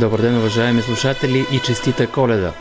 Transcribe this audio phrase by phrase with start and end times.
[0.00, 2.52] Добър ден, уважаеми слушатели и честита коледа!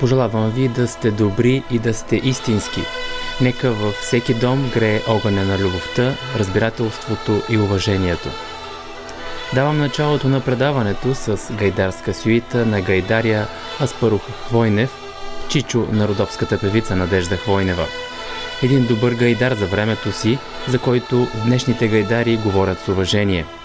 [0.00, 2.80] Пожелавам ви да сте добри и да сте истински.
[3.40, 8.28] Нека във всеки дом грее огъня на любовта, разбирателството и уважението.
[9.54, 13.46] Давам началото на предаването с гайдарска сюита на гайдаря
[13.80, 14.90] Аспарух Хвойнев,
[15.48, 17.86] чичо на родопската певица Надежда Хвойнева.
[18.62, 23.46] Един добър гайдар за времето си, за който днешните гайдари говорят с уважение–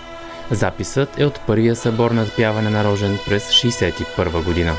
[0.52, 4.74] Записът е от първия събор на пяване на Рожен през 1961 година.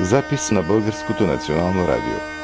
[0.00, 2.35] Запис на Българското национално радио.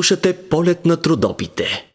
[0.00, 1.90] Слушате полет на трудопите.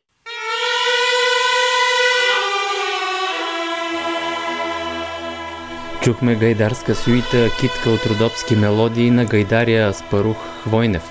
[6.04, 11.04] Чухме гайдарска суита, китка от родопски мелодии на гайдаря Спарух Хвойнев.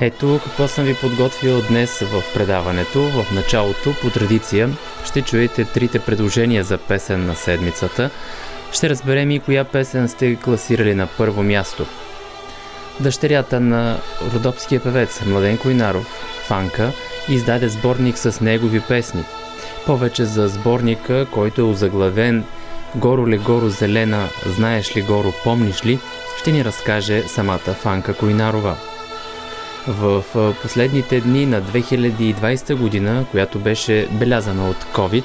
[0.00, 3.00] Ето какво съм ви подготвил днес в предаването.
[3.02, 4.70] В началото, по традиция,
[5.06, 8.10] ще чуете трите предложения за песен на седмицата.
[8.72, 11.86] Ще разберем и коя песен сте класирали на първо място.
[13.00, 13.98] Дъщерята на
[14.34, 16.06] родопския певец Младен Койнаров,
[16.46, 16.92] Фанка,
[17.28, 19.24] издаде сборник с негови песни.
[19.86, 22.44] Повече за сборника, който е озаглавен
[22.96, 25.98] Горо ли горо зелена, знаеш ли горо, помниш ли,
[26.38, 28.76] ще ни разкаже самата Фанка Койнарова.
[29.88, 30.24] В
[30.62, 35.24] последните дни на 2020 година, която беше белязана от COVID,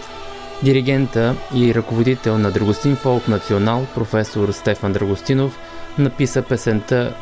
[0.64, 5.60] диригента и ръководител на Драгостин Фолк Национал, професор Стефан Драгостинов,
[5.98, 7.14] написа песента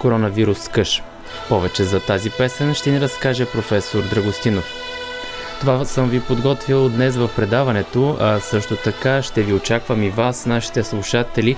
[0.00, 1.02] Коронавирус къш.
[1.48, 4.64] Повече за тази песен ще ни разкаже професор Драгостинов.
[5.60, 10.46] Това съм ви подготвил днес в предаването, а също така ще ви очаквам и вас,
[10.46, 11.56] нашите слушатели,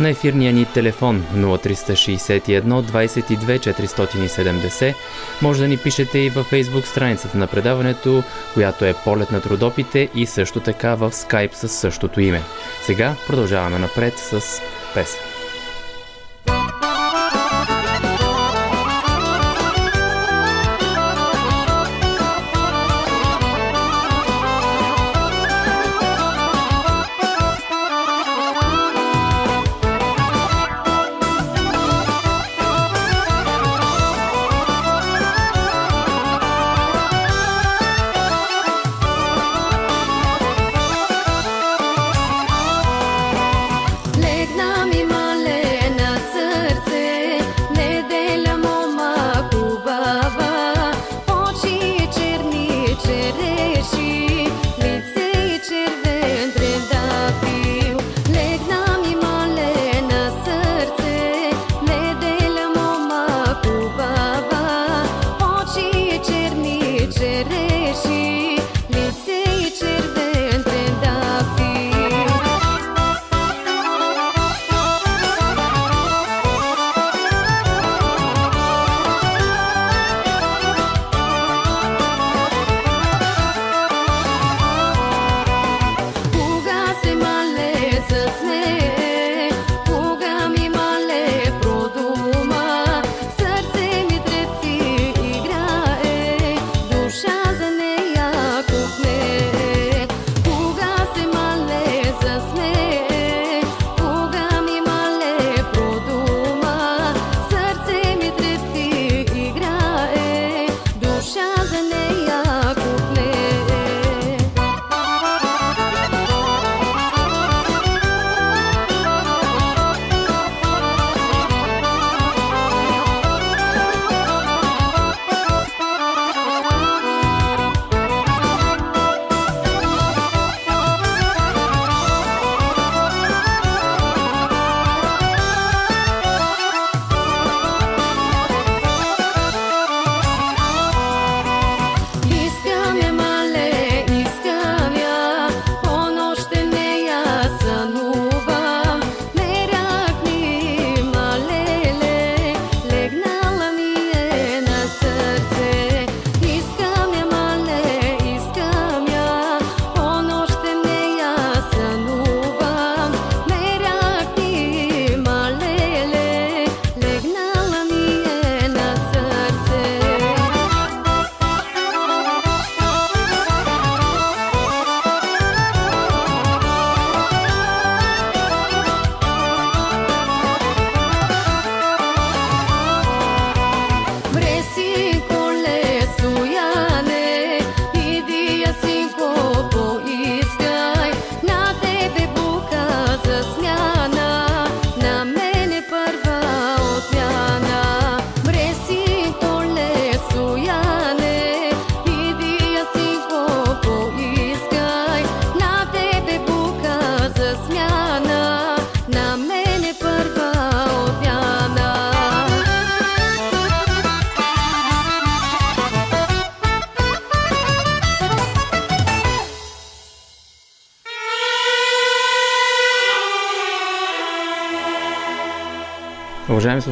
[0.00, 4.94] на ефирния ни телефон 0361 22 470.
[5.42, 8.22] Може да ни пишете и във фейсбук страницата на предаването,
[8.54, 12.42] която е Полет на трудопите и също така в скайп с същото име.
[12.82, 14.60] Сега продължаваме напред с
[14.94, 15.35] песен.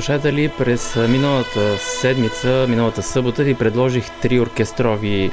[0.04, 5.30] Слушатели, през миналата седмица, миналата събота ви предложих три оркестрови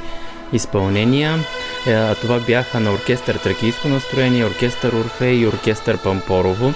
[0.52, 1.38] изпълнения.
[1.86, 6.72] Е, това бяха на оркестър Тракийско настроение, оркестър Орфей и оркестър Пампорово.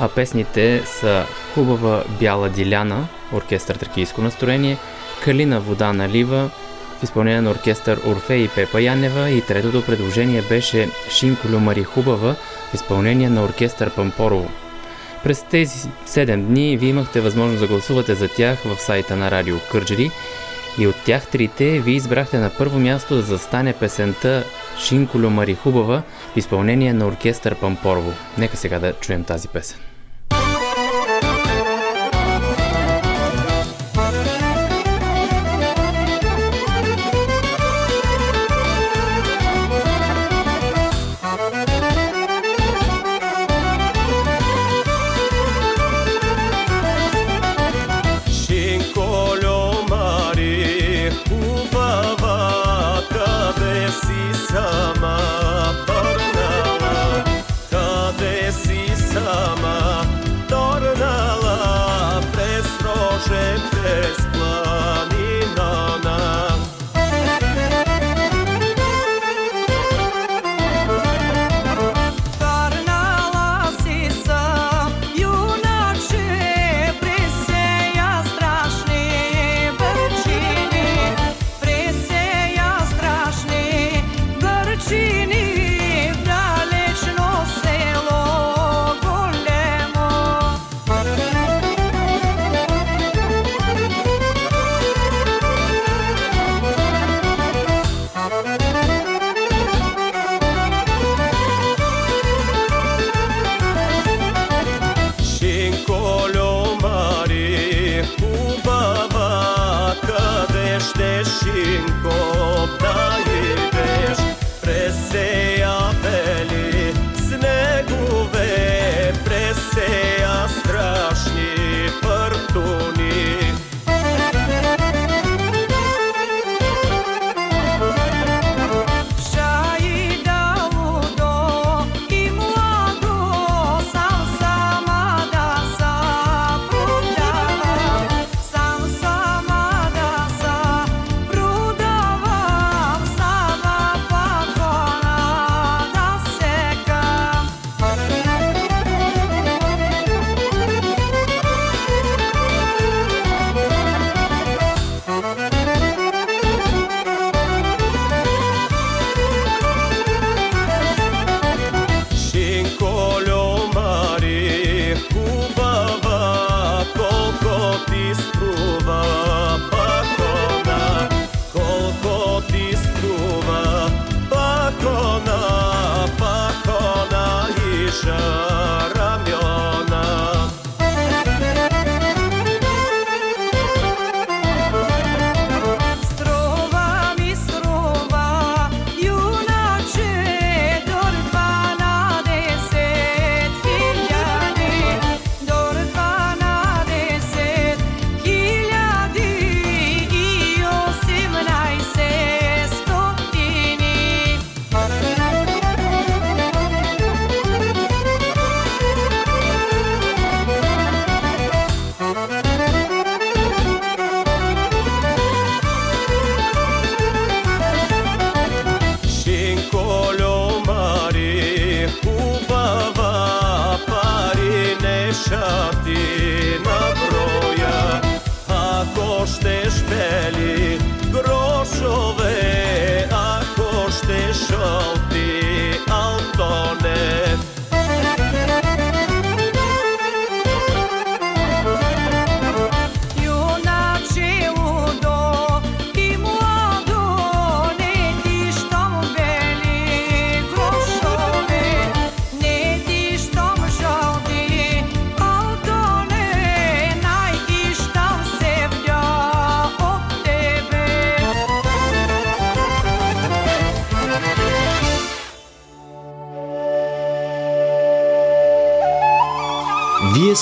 [0.00, 4.78] А песните са Хубава бяла диляна, оркестър Тракийско настроение,
[5.24, 6.50] Калина вода налива
[7.00, 12.34] в изпълнение на оркестър Орфей и Пепа Янева и третото предложение беше Шинколю Мари Хубава
[12.70, 14.50] в изпълнение на оркестър Пампорово.
[15.24, 19.56] През тези 7 дни вие имахте възможност да гласувате за тях в сайта на Радио
[19.70, 20.10] Кърджери
[20.78, 24.44] и от тях трите ви избрахте на първо място да застане песента
[24.78, 26.02] Шинколю Мари Хубава
[26.34, 28.12] в изпълнение на оркестър Пампорово.
[28.38, 29.78] Нека сега да чуем тази песен.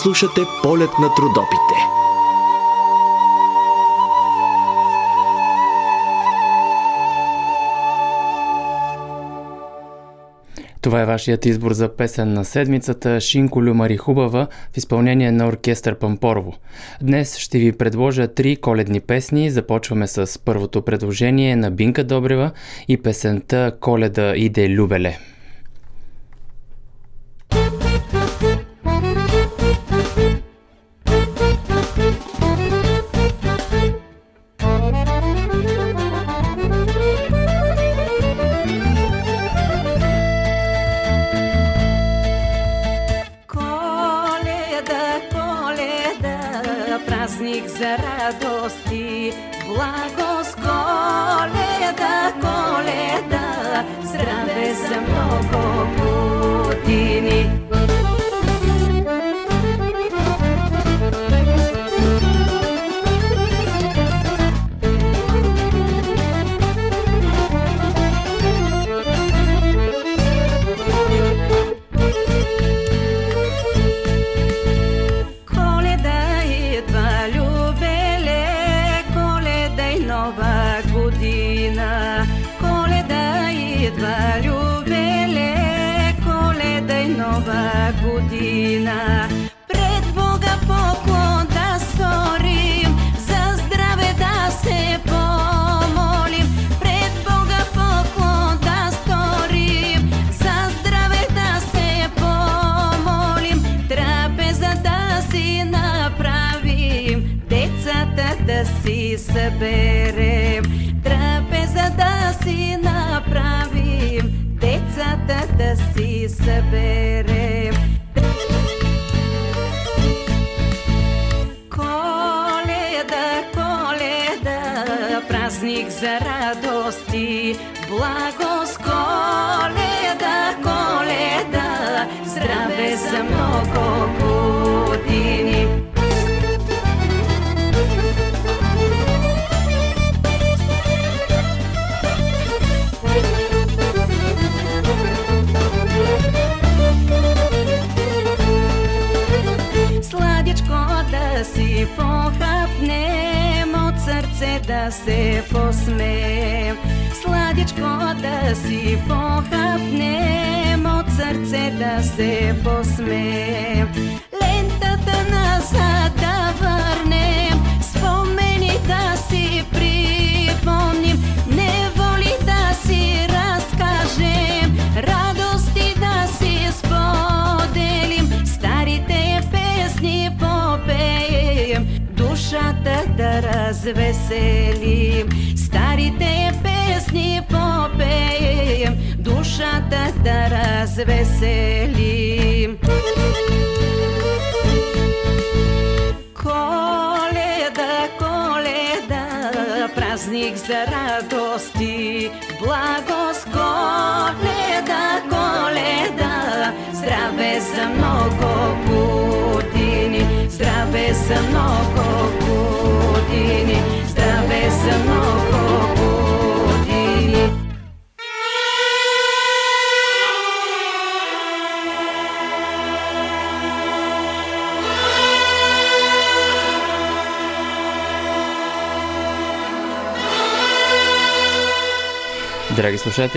[0.02, 1.74] Слушате полет на трудопите.
[10.80, 15.98] Това е вашият избор за песен на седмицата Шинко Люмари Хубава в изпълнение на оркестър
[15.98, 16.54] Пампорово.
[17.02, 19.50] Днес ще ви предложа три коледни песни.
[19.50, 22.50] Започваме с първото предложение на Бинка Добрева
[22.88, 25.18] и песента Коледа иде Любеле.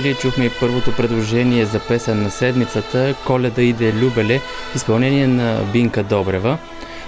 [0.02, 4.40] Слушатели, чухме и първото предложение за песен на седмицата Коледа иде Любеле
[4.72, 6.58] в изпълнение на Бинка Добрева.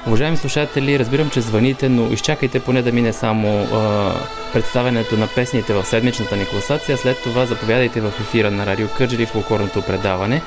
[0.08, 4.12] Уважаеми слушатели, разбирам, че звъните, но изчакайте поне да мине само а,
[4.54, 6.98] представенето на песните в седмичната ни класация.
[6.98, 10.42] След това заповядайте в ефира на Радио Кърджели в фолклорното предаване.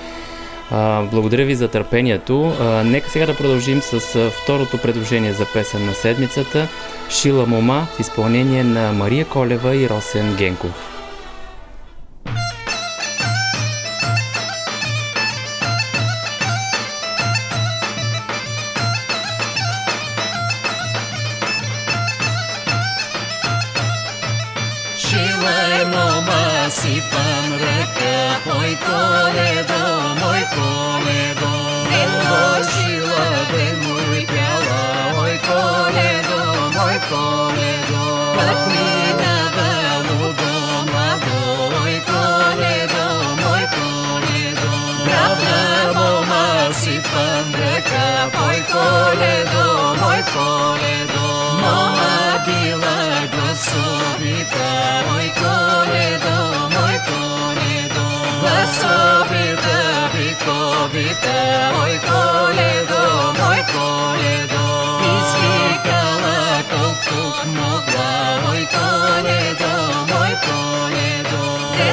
[0.71, 2.53] А, благодаря ви за търпението.
[2.61, 6.69] А, нека сега да продължим с второто предложение за песен на седмицата
[7.11, 10.96] Шила Мома в изпълнение на Мария Колева и Росен Генков.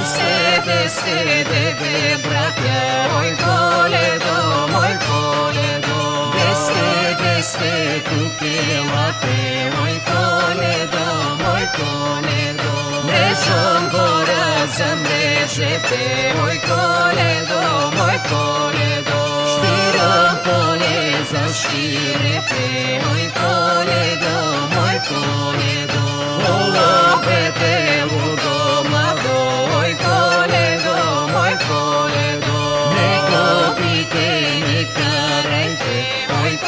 [0.05, 2.83] sede, sede, ve bratia,
[3.19, 4.37] oj Toledo,
[4.73, 5.99] moj Toledo,
[6.35, 6.87] beste,
[7.23, 7.73] beste,
[8.07, 9.39] tu pelate,
[9.83, 11.07] oj Toledo,
[11.43, 12.73] moj Toledo,
[13.07, 14.45] mrežom gora
[14.77, 16.03] zamrežete,
[16.45, 17.61] oj Toledo,
[17.97, 19.19] moj Toledo,
[19.53, 22.65] štirom polje zaširete,
[23.13, 24.35] oj Toledo,
[24.75, 26.05] moj Toledo,
[26.53, 26.91] olo
[27.25, 28.52] pete, ugo,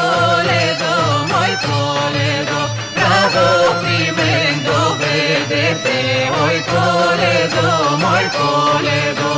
[0.06, 0.94] Toledo,
[1.32, 2.60] muy Toledo,
[3.00, 3.46] bravo
[3.84, 5.98] tremendo, vedete,
[6.36, 7.66] hoy Toledo,
[8.04, 9.32] muy Toledo.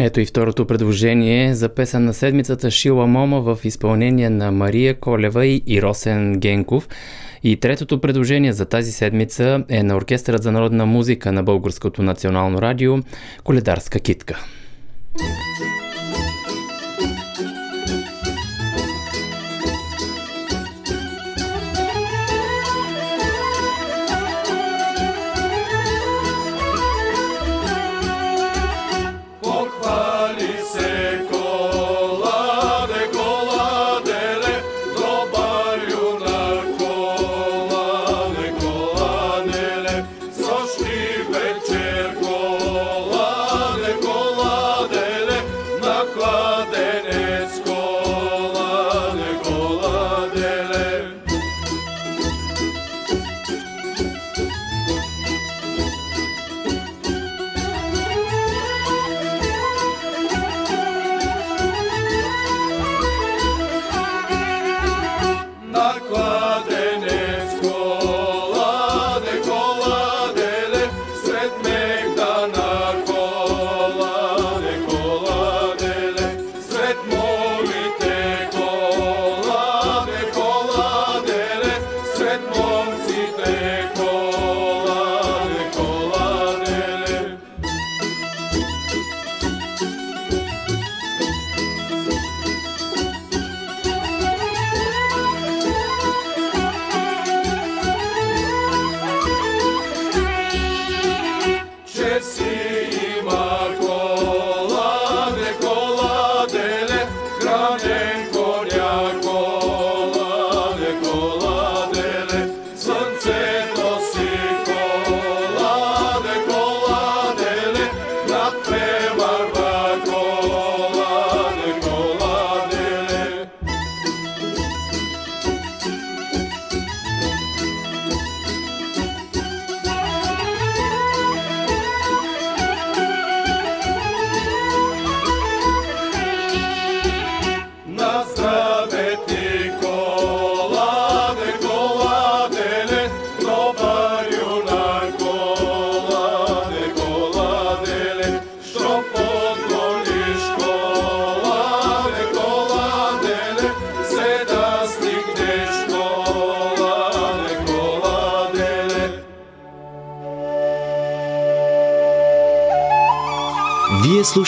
[0.00, 5.46] Ето и второто предложение за песен на седмицата Шила Мома в изпълнение на Мария Колева
[5.46, 6.88] и Росен Генков.
[7.42, 12.62] И третото предложение за тази седмица е на Оркестърът за народна музика на Българското национално
[12.62, 12.98] радио
[13.44, 14.44] Коледарска китка.
[15.18, 15.77] Pohvali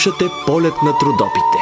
[0.01, 1.57] слушате полет на трудопите.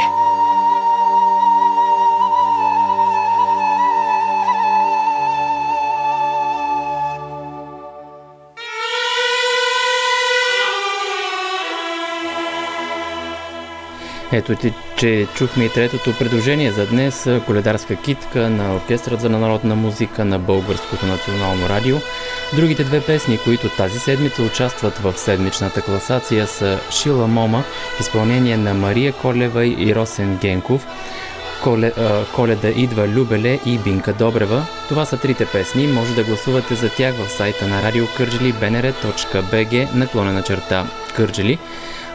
[14.32, 19.76] Ето, ти, че чухме и третото предложение за днес Коледарска китка на Оркестрът за народна
[19.76, 21.98] музика на Българското национално радио.
[22.56, 27.64] Другите две песни, които тази седмица участват в седмичната класация са Шила Мома,
[28.00, 30.88] изпълнение на Мария Колева и Росен Генков,
[31.64, 34.66] Коле, а, Коледа идва Любеле и Бинка Добрева.
[34.90, 35.88] Това са трите песни.
[35.88, 41.60] Може да гласувате за тях в сайта на радио Кърджели bnr.bg наклонена черта Кърджели.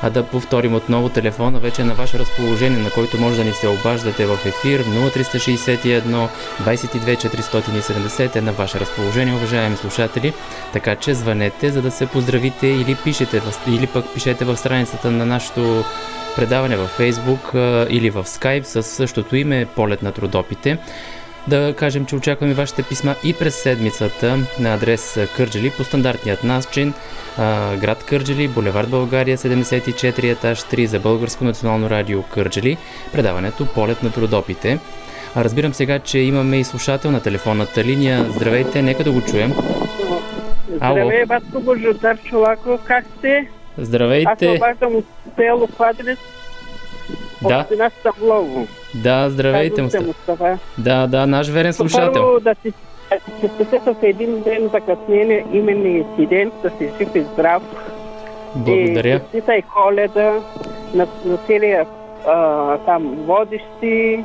[0.03, 3.53] А да повторим отново телефона вече е на ваше разположение, на който може да ни
[3.53, 6.29] се обаждате в ефир 0361
[6.63, 10.33] 22 470 е на ваше разположение, уважаеми слушатели.
[10.73, 15.27] Така че звънете, за да се поздравите или пишете, или пък пишете в страницата на
[15.27, 15.85] нашото
[16.37, 17.55] предаване във Facebook
[17.91, 20.79] или в Skype с същото име Полет на трудопите.
[21.49, 26.95] Да кажем, че очакваме вашите писма и през седмицата на адрес Кърджели по стандартният начин.
[27.81, 32.77] Град Кърджели, булевард България, 74 етаж 3 за Българско национално радио Кърджели.
[33.13, 34.79] Предаването Полет на трудопите.
[35.37, 38.25] Разбирам сега, че имаме и слушател на телефонната линия.
[38.31, 39.53] Здравейте, нека да го чуем.
[40.75, 43.49] Здравей, батко Божодар Чолаков, как сте?
[43.79, 44.49] Аз Здравейте.
[44.49, 45.05] обаждам от
[45.37, 46.19] село Квадрец,
[47.43, 48.67] Да, община Ставлово.
[48.95, 50.07] Да, здравейте, се Мустафа.
[50.07, 50.59] Мустафа.
[50.79, 52.13] Да, да, наш верен слушател.
[52.13, 52.73] Първо да си
[53.41, 57.63] се спеся с един ден закъснение, именния инцидент, да си жив и здрав.
[58.55, 59.17] Благодаря.
[59.17, 60.41] И честита и коледа
[60.95, 61.87] на, на целия
[62.27, 64.25] а, там водещи,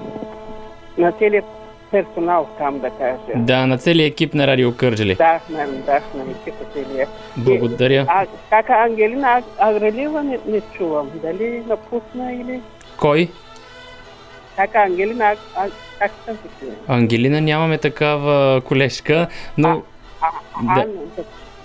[0.98, 1.46] на целият
[1.92, 3.18] персонал там, да кажа.
[3.36, 5.16] Да, на целият екип на Радио Кърджели.
[5.16, 7.08] Да, на, да, на екипа целия.
[7.38, 8.06] Благодаря.
[8.08, 11.10] А кака Ангелина Аг- Агрелива не, не чувам.
[11.24, 12.62] Дали напусна или...
[12.98, 13.30] Кой?
[14.60, 15.70] Така, Ангелина, а, а,
[16.00, 16.66] как казвате?
[16.88, 19.84] Ангелина нямаме такава колежка, но
[20.22, 20.28] А,
[20.64, 20.72] Да.
[20.72, 21.24] Ана, да,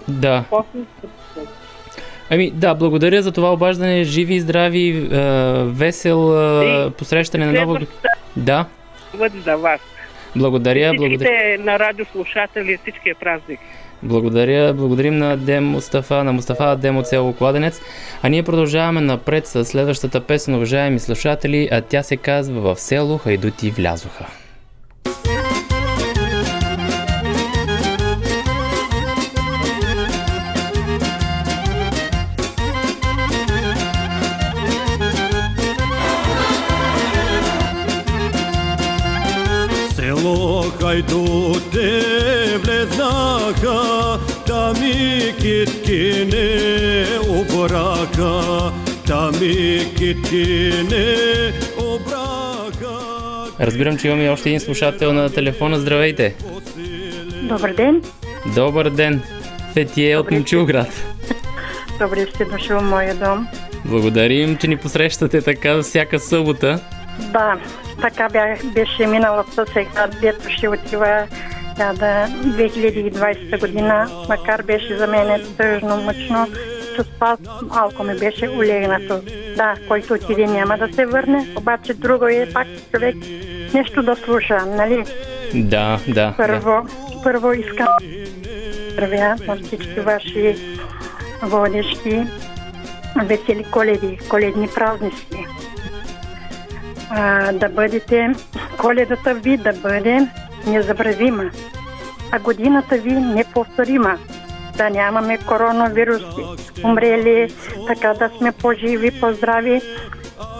[0.08, 0.44] да.
[2.30, 4.04] Ами да, благодаря за това обаждане.
[4.04, 5.18] Живи здрави, е,
[5.64, 7.52] весел е, посрещане на.
[7.52, 8.66] Следващата Да,
[9.44, 9.80] за вас.
[10.36, 11.58] благодаря, благодаря.
[11.58, 13.60] На радиослушатели, всичкия празник.
[14.04, 17.80] Благодаря, благодарим на Дем Мустафа, на Мустафа Адем от Кладенец.
[18.22, 23.18] А ние продължаваме напред с следващата песен, уважаеми слушатели, а тя се казва В село
[23.18, 24.26] хайдути влязоха.
[39.94, 42.33] Село хайдуте
[49.06, 51.16] там и китки не
[51.84, 53.52] обраха.
[53.60, 55.78] Разбирам, че имаме още един слушател на телефона.
[55.78, 56.34] Здравейте!
[57.42, 58.02] Добър ден.
[58.54, 59.22] Добър ден!
[59.72, 61.06] Фетие от Момчилград.
[62.00, 63.48] Добре сте дошъл в моя дом.
[63.84, 66.80] Благодарим, че ни посрещате така всяка събота.
[67.32, 67.58] Да,
[68.00, 71.26] така бях, беше миналата сега, дето ще отива
[71.76, 76.46] да, да, 2020 година, макар беше за мен тъжно, мъчно,
[76.96, 79.20] това малко ми беше улегнато.
[79.56, 83.16] Да, който отиде няма да се върне, обаче друго е пак човек
[83.74, 85.04] нещо да слуша, нали?
[85.54, 86.12] Да, да.
[86.14, 86.34] да.
[86.36, 86.86] Първо,
[87.22, 87.88] първо искам
[88.92, 90.56] здравя на всички ваши
[91.42, 92.26] водещи
[93.24, 95.26] весели коледи, коледни празници.
[97.10, 98.34] А, да бъдете,
[98.78, 100.28] коледата ви да бъде
[100.66, 101.50] незабравима,
[102.32, 104.18] а годината ви неповторима.
[104.76, 106.44] Да нямаме коронавируси,
[106.84, 107.54] умрели,
[107.86, 109.80] така да сме по-живи, по-здрави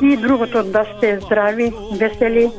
[0.02, 2.50] и другото да сте здрави, весели,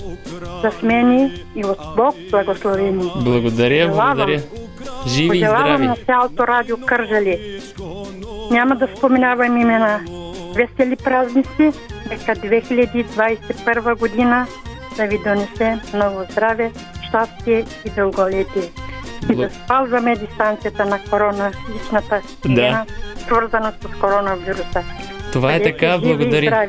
[0.63, 3.11] засмени и от Бог благословени.
[3.15, 4.41] Благодаря, благодаря.
[5.07, 5.87] Живи и Пожелавам здрави.
[5.87, 7.61] на цялото радио Кържали.
[8.51, 9.99] Няма да споменавам имена.
[10.55, 11.71] Весели празници,
[12.09, 14.47] нека 2021 година
[14.97, 16.71] да ви донесе много здраве,
[17.15, 18.69] щастие и дълголетие.
[19.31, 22.85] И да спазваме дистанцията на корона, личната хигиена,
[23.17, 24.83] свързана с коронавируса.
[25.33, 26.67] Това е така, благодаря.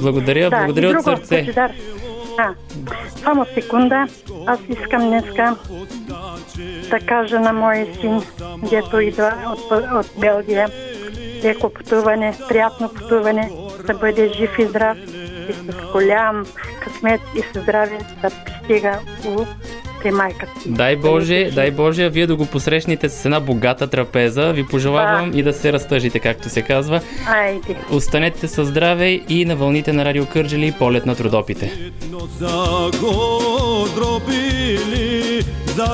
[0.00, 1.38] Благодаря, Да, благодаря от друго, сърце.
[1.38, 1.72] Божидар.
[2.38, 2.54] А,
[3.22, 4.06] само секунда.
[4.46, 5.56] Аз искам днеска
[6.90, 8.22] да кажа на моя син,
[8.70, 10.68] дето идва от, от Белгия,
[11.44, 13.50] леко пътуване, приятно пътуване,
[13.86, 14.98] да бъде жив и здрав
[15.48, 16.46] и с голям
[16.80, 19.44] късмет и с здраве да пристига у
[20.02, 20.52] при майката.
[20.66, 24.52] Дай Боже, дай Боже, вие да го посрещнете с една богата трапеза.
[24.52, 27.00] Ви пожелавам и да се разтъжите, както се казва.
[27.26, 27.76] Айде.
[27.90, 31.92] Останете със здраве и на вълните на Радио Кърджали полет на трудопите.
[32.40, 35.42] Za go zrobili,
[35.76, 35.90] za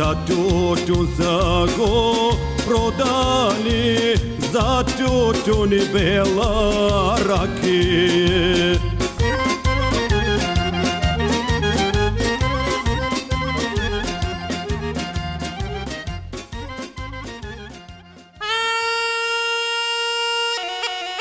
[0.00, 2.30] za tutun za go
[2.66, 4.16] prodali,
[4.52, 8.78] za tutun i bela rakije.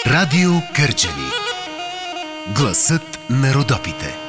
[0.05, 1.29] Радио Кърджали.
[2.55, 4.28] Гласът на Родопите.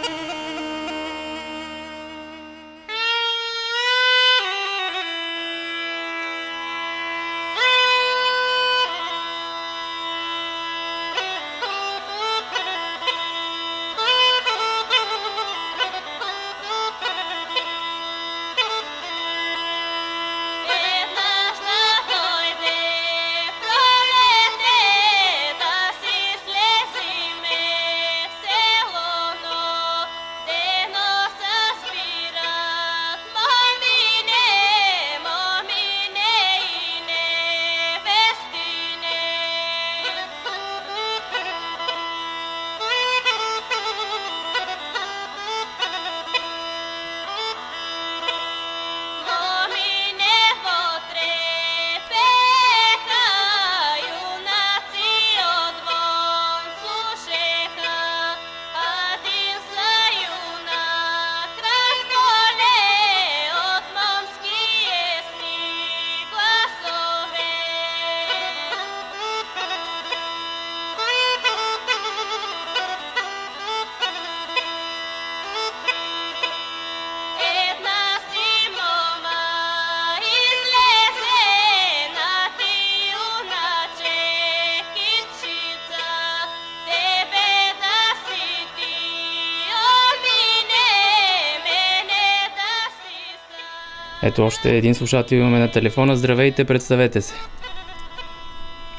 [94.23, 96.17] Ето още един слушател имаме на телефона.
[96.17, 97.35] Здравейте, представете се.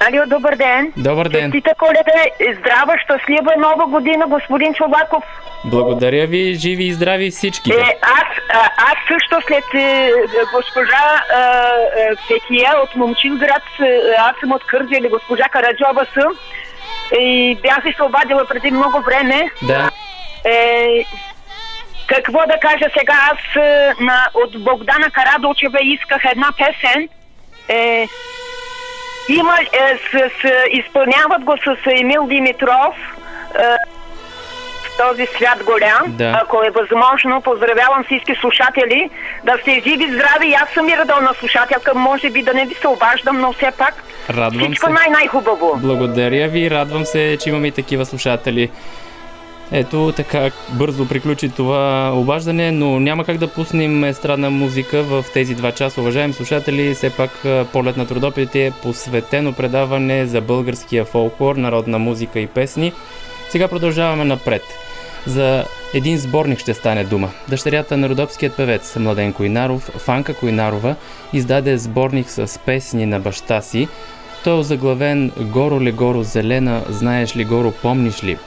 [0.08, 0.94] Алио, добър ден.
[0.98, 1.52] Добър ден.
[1.52, 2.22] Честита коледа,
[2.60, 5.24] здрава, щастлива нова година, господин Чолаков.
[5.66, 7.72] Благодаря ви, живи и здрави всички.
[7.72, 10.12] Е, аз, а, аз също след е,
[10.54, 11.42] госпожа е,
[12.02, 16.32] е, Фетия от Момчинград, е, аз съм от Кърджали, госпожа Караджова съм.
[17.20, 19.50] И бях се обадила преди много време.
[19.62, 19.92] Да.
[20.46, 21.06] Е,
[22.16, 27.10] какво да кажа сега, аз е, на, от Богдана Карадолчева исках една песен.
[27.70, 28.08] Е,
[29.30, 32.96] има, е, с, с, изпълняват го с Емил Димитров.
[33.60, 33.64] Е,
[34.98, 36.04] този свят голям.
[36.08, 36.40] Да.
[36.44, 39.10] Ако е възможно, поздравявам всички слушатели.
[39.44, 40.48] Да сте живи, здрави.
[40.50, 41.96] И аз съм и редовна слушателка.
[41.96, 45.74] Може би да не ви се обаждам, но все пак Радвам всичко най-най-хубаво.
[45.78, 48.70] Благодаря ви, радвам се, че имаме и такива слушатели.
[49.72, 55.56] Ето така бързо приключи това обаждане, но няма как да пуснем естрадна музика в тези
[55.56, 56.02] два часа.
[56.02, 62.40] Уважаеми слушатели, все пак полет на трудопите е посветено предаване за българския фолклор, народна музика
[62.40, 62.94] и песни.
[63.50, 64.62] Сега продължаваме напред.
[65.28, 67.30] За един сборник ще стане дума.
[67.50, 70.96] Дъщерята на родопският певец Младен Койнаров, Фанка Койнарова,
[71.34, 73.88] издаде сборник с песни на баща си.
[74.44, 78.38] Той е озаглавен «Горо ли горо зелена, знаеш ли горо, помниш ли?»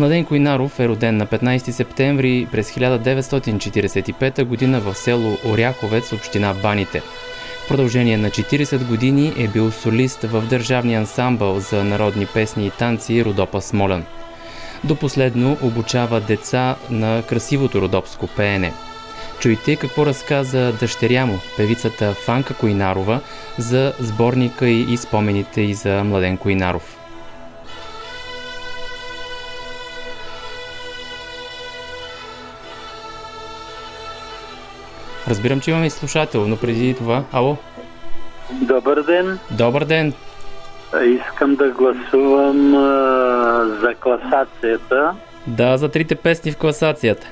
[0.00, 4.80] Младен Койнаров е роден на 15 септември през 1945 г.
[4.80, 7.02] в село Оряховец, община Баните.
[7.64, 12.70] В продължение на 40 години е бил солист в държавния ансамбъл за народни песни и
[12.70, 14.04] танци Родопа Смолен.
[14.84, 18.72] До последно обучава деца на красивото родопско пеене.
[19.40, 23.20] Чуйте какво разказа дъщеря му, певицата Фанка Койнарова,
[23.58, 26.99] за сборника и спомените и за Младен Койнаров.
[35.30, 37.24] Разбирам, че имаме и слушател, но преди това...
[37.32, 37.56] Ало?
[38.52, 39.38] Добър ден.
[39.50, 40.12] Добър ден.
[41.04, 45.14] Искам да гласувам а, за класацията.
[45.46, 47.26] Да, за трите песни в класацията.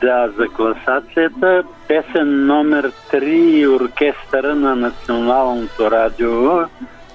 [0.00, 1.62] Да, за класацията.
[1.88, 6.60] Песен номер 3 оркестъра на Националното радио.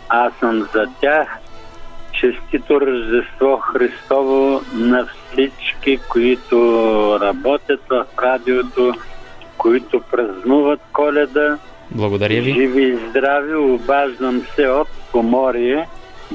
[0.09, 1.27] Аз съм за тях.
[2.11, 6.57] Честито Рождество Христово на всички, които
[7.21, 8.93] работят в радиото,
[9.61, 11.57] които празнуват коледа.
[11.91, 12.53] Благодаря ви.
[12.53, 15.87] Живи и здрави, обаждам се от Поморие.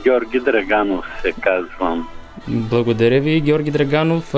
[0.05, 2.09] Георги Драганов се казвам.
[2.49, 4.35] Благодаря ви, Георги Драганов.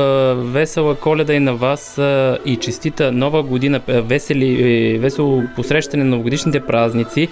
[0.53, 2.01] Весела коледа и на вас
[2.45, 7.29] и честита нова година, весели, е, весело посрещане на новогодишните празници.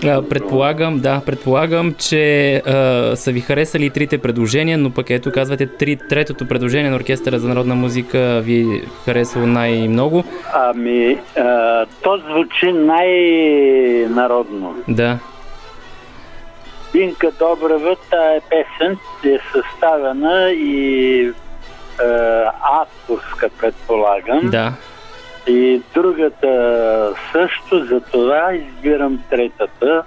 [0.00, 5.98] Предполагам, да, предполагам, че а, са ви харесали трите предложения, но пък ето казвате три,
[6.08, 8.64] третото предложение на Оркестъра за народна музика ви е
[9.04, 10.24] харесало най-много.
[10.54, 14.74] Ами, а, то звучи най-народно.
[14.88, 15.18] Да.
[16.92, 21.32] Бинка Добрева, тая песен е съставена и е,
[22.62, 24.50] авторска, предполагам.
[24.50, 24.72] Да.
[25.46, 30.04] И другата също, за това избирам третата,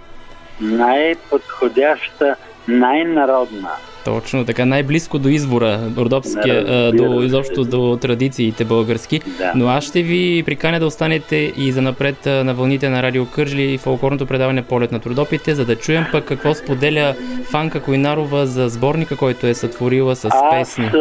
[0.62, 2.36] най-подходяща,
[2.70, 3.70] най-народна.
[4.06, 9.20] Точно така, най-близко до извора, родопския, Да, до изобщо до традициите български.
[9.38, 9.52] Да.
[9.56, 13.62] Но аз ще ви приканя да останете и за напред на вълните на Радио Кържли
[13.64, 17.16] и фолклорното предаване Полет на трудопите, за да чуем пък какво споделя
[17.52, 20.86] Фанка Койнарова за сборника, който е сътворила с Аз песни.
[20.86, 20.98] а,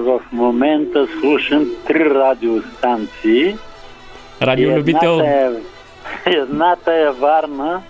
[0.00, 3.56] в момента слушам три радиостанции.
[4.42, 5.20] Радиолюбител.
[5.20, 5.60] Едната
[6.26, 7.80] е, едната е Варна.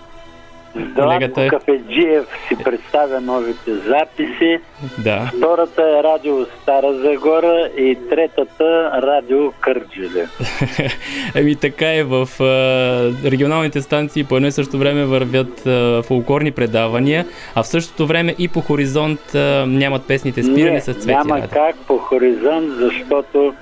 [0.75, 1.47] Здравко е.
[1.47, 4.59] Кафеджиев си представя новите записи.
[4.97, 5.31] Да.
[5.37, 10.27] Втората е радио Стара Загора и третата радио Кърджеле.
[11.35, 12.27] Еми така е, в
[13.25, 18.35] регионалните станции по едно и също време вървят а, фолклорни предавания, а в същото време
[18.39, 19.21] и по хоризонт
[19.67, 21.07] нямат песните спирани не, с цвети.
[21.07, 21.47] няма Раде.
[21.47, 23.53] как по хоризонт, защото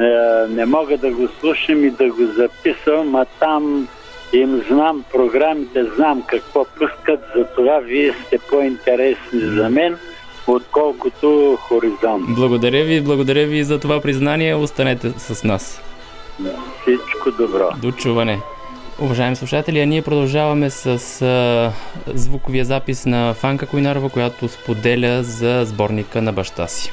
[0.00, 0.04] е,
[0.48, 3.88] не мога да го слушам и да го записвам, а там
[4.32, 9.96] им знам програмите, знам какво пускат, затова вие сте по-интересни за мен,
[10.46, 12.24] отколкото хоризонт.
[12.28, 14.54] Благодаря ви, благодаря ви за това признание.
[14.54, 15.82] Останете с нас.
[16.82, 17.70] Всичко добро.
[17.82, 18.40] До чуване.
[19.00, 20.86] Уважаеми слушатели, а ние продължаваме с
[21.22, 21.72] а,
[22.14, 26.92] звуковия запис на Фанка Койнарова, която споделя за сборника на баща си.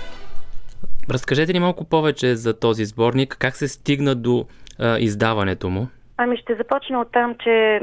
[1.09, 4.45] Разкажете ни малко повече за този сборник, как се стигна до
[4.79, 5.87] а, издаването му.
[6.17, 7.81] Ами ще започна от там, че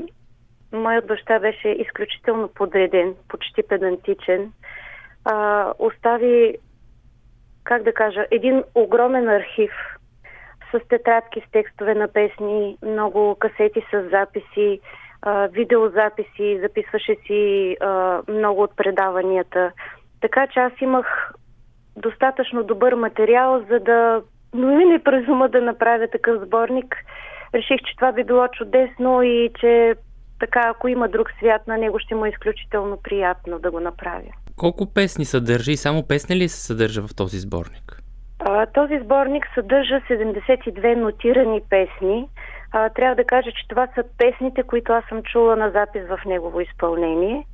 [0.72, 4.52] моят баща беше изключително подреден, почти педантичен.
[5.24, 6.56] А, остави,
[7.64, 9.72] как да кажа, един огромен архив
[10.72, 14.80] с тетрадки с текстове на песни, много касети с записи,
[15.22, 19.72] а, видеозаписи, записваше си а, много от предаванията.
[20.20, 21.32] Така че аз имах
[21.96, 24.22] достатъчно добър материал, за да
[24.54, 26.96] но ми не през ума да направя такъв сборник.
[27.54, 29.94] Реших, че това би било чудесно и че
[30.40, 34.32] така, ако има друг свят на него, ще му е изключително приятно да го направя.
[34.56, 38.02] Колко песни съдържа и само песни ли се съдържа в този сборник?
[38.38, 42.28] А, този сборник съдържа 72 нотирани песни.
[42.72, 46.18] А, трябва да кажа, че това са песните, които аз съм чула на запис в
[46.26, 47.46] негово изпълнение.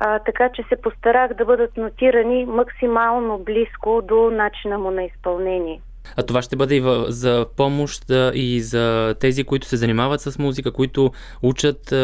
[0.00, 5.80] А, така че се постарах да бъдат нотирани максимално близко до начина му на изпълнение.
[6.16, 10.38] А това ще бъде и в, за помощ и за тези, които се занимават с
[10.38, 11.10] музика, които
[11.42, 11.96] учат а,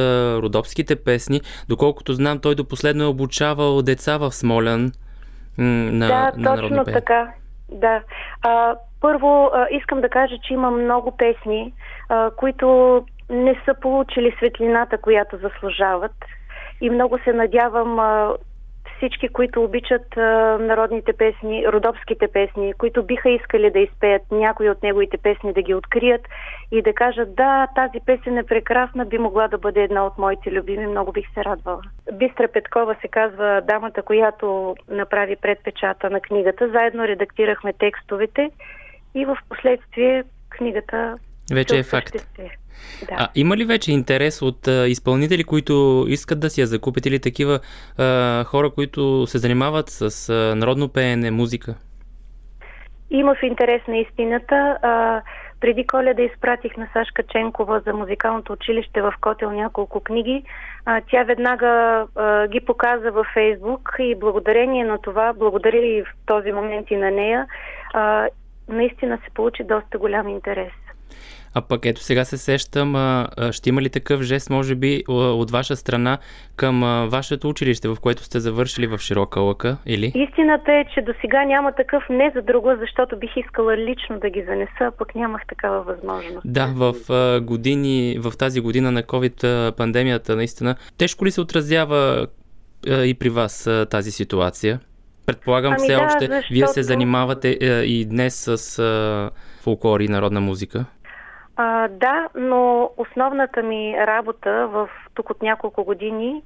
[0.43, 1.41] родопските песни.
[1.69, 4.93] Доколкото знам, той до последно е обучавал деца в Смолян
[5.59, 7.33] м, на, да, на точно така.
[7.73, 8.03] Да.
[8.43, 11.73] А, първо, а, искам да кажа, че има много песни,
[12.09, 16.15] а, които не са получили светлината, която заслужават.
[16.81, 18.33] И много се надявам а,
[19.01, 20.21] всички, които обичат а,
[20.61, 25.75] народните песни, родопските песни, които биха искали да изпеят някои от неговите песни, да ги
[25.75, 26.21] открият
[26.73, 30.53] и да кажат, да, тази песен е прекрасна, би могла да бъде една от моите
[30.53, 31.81] любими, много бих се радвала.
[32.13, 36.69] Бистра Петкова се казва дамата, която направи предпечата на книгата.
[36.69, 38.51] Заедно редактирахме текстовете
[39.15, 41.19] и в последствие книгата
[41.55, 42.15] вече е факт.
[43.09, 43.17] Да.
[43.19, 47.19] А има ли вече интерес от а, изпълнители, които искат да си я закупят или
[47.19, 47.61] такива
[47.99, 51.75] а, хора, които се занимават с а, народно пеене, музика?
[53.11, 54.79] Има в интерес на истината.
[54.83, 55.23] А,
[55.61, 60.45] преди коледа изпратих на Сашка Ченкова за музикалното училище в Котел няколко книги.
[60.85, 66.07] А, тя веднага а, ги показа във Фейсбук и благодарение на това, благодаря и в
[66.27, 67.47] този момент и на нея,
[67.95, 68.29] а,
[68.69, 70.73] наистина се получи доста голям интерес.
[71.55, 75.51] А пък ето сега се сещам, а, ще има ли такъв жест, може би, от
[75.51, 76.19] ваша страна
[76.57, 80.13] към а, вашето училище, в което сте завършили в Широка лъка, или?
[80.15, 84.31] Истината е, че до сега няма такъв не за друго, защото бих искала лично да
[84.31, 86.41] ги занеса, а пък нямах такава възможност.
[86.45, 92.27] Да, в а, години, в тази година на COVID пандемията, наистина, тежко ли се отразява
[92.89, 94.81] а, и при вас а, тази ситуация?
[95.27, 96.47] Предполагам ами все да, още, защото...
[96.51, 99.31] вие се занимавате а, и днес с а,
[99.63, 100.85] фолклор и народна музика.
[101.63, 106.43] А, да, но основната ми работа в тук от няколко години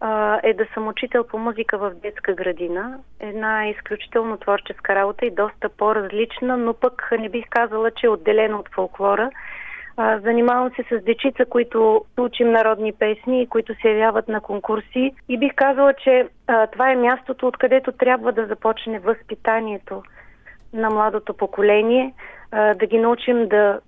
[0.00, 2.98] а, е да съм учител по музика в детска градина.
[3.20, 8.58] Една изключително творческа работа и доста по-различна, но пък не бих казала, че е отделена
[8.58, 9.30] от фолклора.
[9.96, 15.12] А, занимавам се с дечица, които учим народни песни и които се явяват на конкурси.
[15.28, 20.02] И бих казала, че а, това е мястото, откъдето трябва да започне възпитанието
[20.72, 22.14] на младото поколение,
[22.52, 23.80] да ги научим да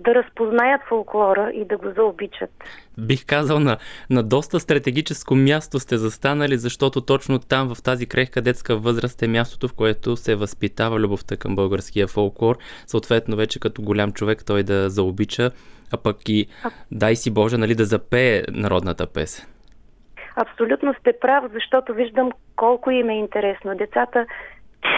[0.00, 2.50] да разпознаят фолклора и да го заобичат.
[2.98, 3.76] Бих казал, на,
[4.10, 9.28] на доста стратегическо място сте застанали, защото точно там, в тази крехка детска възраст е
[9.28, 12.58] мястото, в което се възпитава любовта към българския фолклор.
[12.86, 15.50] Съответно, вече като голям човек той да заобича,
[15.92, 16.70] а пък и а...
[16.90, 19.46] дай си Боже, нали, да запее народната песен.
[20.36, 23.74] Абсолютно сте прав, защото виждам колко им е интересно.
[23.74, 24.26] Децата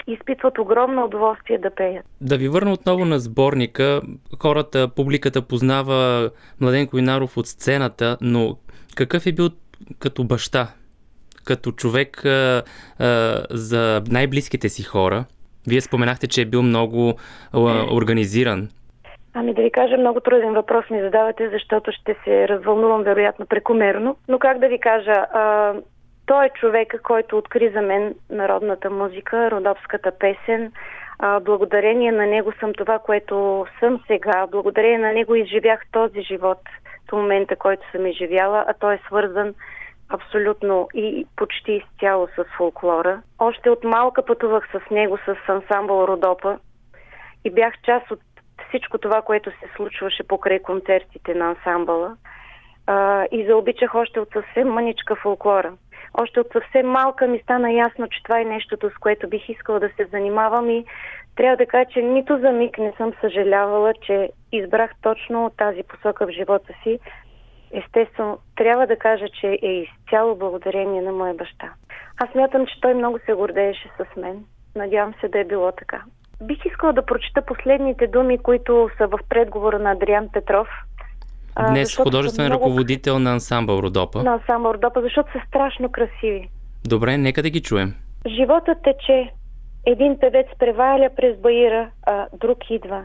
[0.07, 2.07] изпитват огромно удоволствие да пеят.
[2.21, 4.01] Да ви върна отново на сборника.
[4.43, 6.31] Хората, публиката познава
[6.61, 8.57] Младенко Инаров от сцената, но
[8.97, 9.49] какъв е бил
[9.99, 10.69] като баща,
[11.45, 12.63] като човек а,
[12.99, 15.25] а, за най-близките си хора?
[15.69, 17.15] Вие споменахте, че е бил много
[17.53, 17.59] а,
[17.93, 18.69] организиран.
[19.35, 24.17] Ами да ви кажа, много труден въпрос ми задавате, защото ще се развълнувам вероятно прекомерно.
[24.29, 25.75] Но как да ви кажа, а,
[26.29, 30.73] той е човека, който откри за мен народната музика, родопската песен.
[31.19, 34.47] А, благодарение на него съм това, което съм сега.
[34.47, 36.59] Благодарение на него изживях този живот
[37.09, 39.55] до момента, който съм изживяла, а той е свързан
[40.09, 43.23] абсолютно и почти изцяло с фолклора.
[43.39, 46.59] Още от малка пътувах с него, с ансамбъл Родопа
[47.45, 48.21] и бях част от
[48.69, 52.17] всичко това, което се случваше покрай концертите на ансамбъла.
[52.87, 55.73] А, и заобичах още от съвсем мъничка фолклора.
[56.15, 59.81] Още от съвсем малка ми стана ясно, че това е нещото, с което бих искала
[59.81, 60.85] да се занимавам и
[61.37, 66.27] трябва да кажа, че нито за миг не съм съжалявала, че избрах точно тази посока
[66.27, 66.99] в живота си.
[67.73, 71.73] Естествено, трябва да кажа, че е изцяло благодарение на моя баща.
[72.21, 74.45] Аз мятам, че той много се гордееше с мен.
[74.77, 76.03] Надявам се да е било така.
[76.43, 80.69] Бих искала да прочита последните думи, които са в предговора на Адриан Петров–
[81.67, 82.65] Днес художествен много...
[82.65, 84.23] ръководител на ансамбъл Родопа.
[84.23, 86.49] На ансамбъл Родопа, защото са страшно красиви.
[86.89, 87.95] Добре, нека да ги чуем.
[88.27, 89.31] Животът тече.
[89.87, 93.05] Един певец преваля през баира, а друг идва.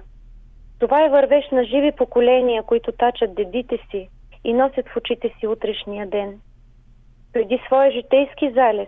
[0.79, 4.09] Това е вървеж на живи поколения, които тачат дедите си
[4.43, 6.39] и носят в очите си утрешния ден.
[7.33, 8.87] Преди своя житейски залез,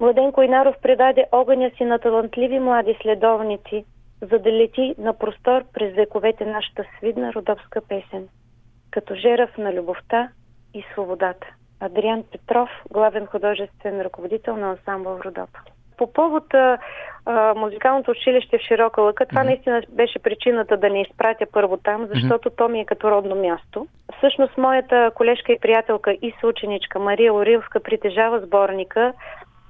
[0.00, 3.84] Младен Койнаров предаде огъня си на талантливи млади следовници,
[4.22, 8.28] за да лети на простор през вековете нашата свидна родопска песен,
[8.90, 10.28] като жерав на любовта
[10.74, 11.46] и свободата.
[11.80, 15.60] Адриан Петров, главен художествен ръководител на ансамбъл Родопа
[16.00, 16.78] по повод а,
[17.56, 19.44] музикалното училище в Широка лъка, това mm-hmm.
[19.44, 22.56] наистина беше причината да не изпратя първо там, защото mm-hmm.
[22.56, 23.86] то ми е като родно място.
[24.18, 29.12] Всъщност, моята колежка и приятелка и съученичка Мария Орилска притежава сборника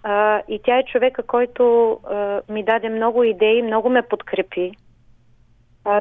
[0.02, 4.72] а, и тя е човека, който а, ми даде много идеи, много ме подкрепи.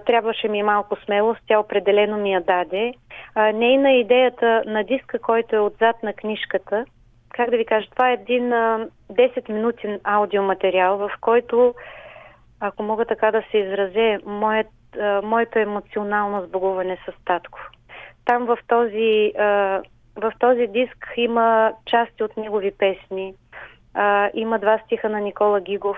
[0.05, 2.93] Трябваше ми малко смелост, тя определено ми я даде.
[3.35, 6.85] Нейна идеята на диска, който е отзад на книжката–
[7.39, 11.73] как да ви кажа, това е един а, 10-минутен аудиоматериал, в който,
[12.59, 14.67] ако мога така да се изразе, моят,
[15.23, 17.59] моето емоционално сбогуване с татко.
[18.25, 19.31] Там в този,
[20.15, 23.33] в този диск има части от негови песни.
[24.33, 25.97] Има два стиха на Никола Гигов,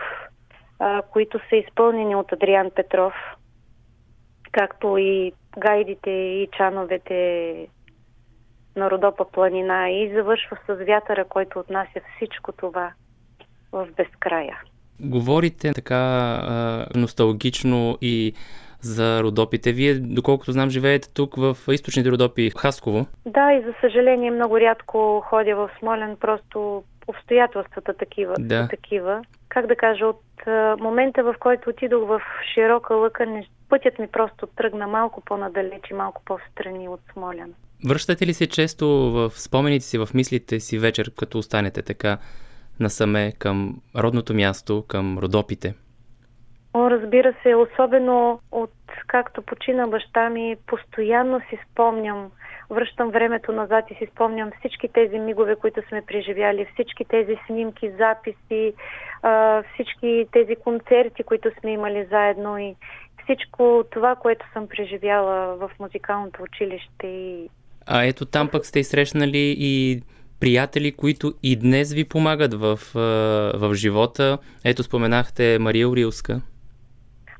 [1.11, 3.13] които са изпълнени от Адриан Петров,
[4.51, 7.67] както и гайдите и чановете
[8.75, 12.91] на Родопа планина и завършва с вятъра, който отнася всичко това
[13.71, 14.57] в безкрая.
[14.99, 18.33] Говорите така а, носталгично и
[18.81, 19.71] за Родопите.
[19.71, 23.05] Вие, доколкото знам, живеете тук в източните Родопи, Хасково.
[23.25, 28.33] Да, и за съжаление много рядко ходя в Смолен, просто обстоятелствата такива.
[28.39, 28.67] Да.
[28.67, 29.21] такива.
[29.49, 32.21] Как да кажа, от а, момента в който отидох в
[32.53, 37.53] широка лъка, не, пътят ми просто тръгна малко по-надалеч и малко по-встрани от Смолян.
[37.87, 42.17] Връщате ли се често в спомените си, в мислите си вечер, като останете така
[42.79, 45.73] насаме към родното място, към Родопите?
[46.73, 48.73] О, разбира се, особено от
[49.07, 52.31] както почина баща ми, постоянно си спомням,
[52.69, 57.91] връщам времето назад и си спомням всички тези мигове, които сме преживяли, всички тези снимки,
[57.91, 58.73] записи,
[59.73, 62.75] всички тези концерти, които сме имали заедно и
[63.35, 67.49] всичко това, което съм преживяла в музикалното училище и
[67.85, 70.01] а ето там пък сте срещнали и
[70.39, 72.79] приятели, които и днес ви помагат в,
[73.55, 74.37] в живота.
[74.65, 76.41] Ето споменахте Мария Орилска.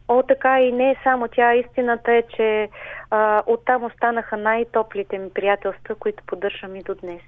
[0.08, 1.56] О, така и не само тя.
[1.56, 2.70] Истината е, че
[3.12, 7.22] а, оттам останаха най-топлите ми приятелства, които поддържам и до днес.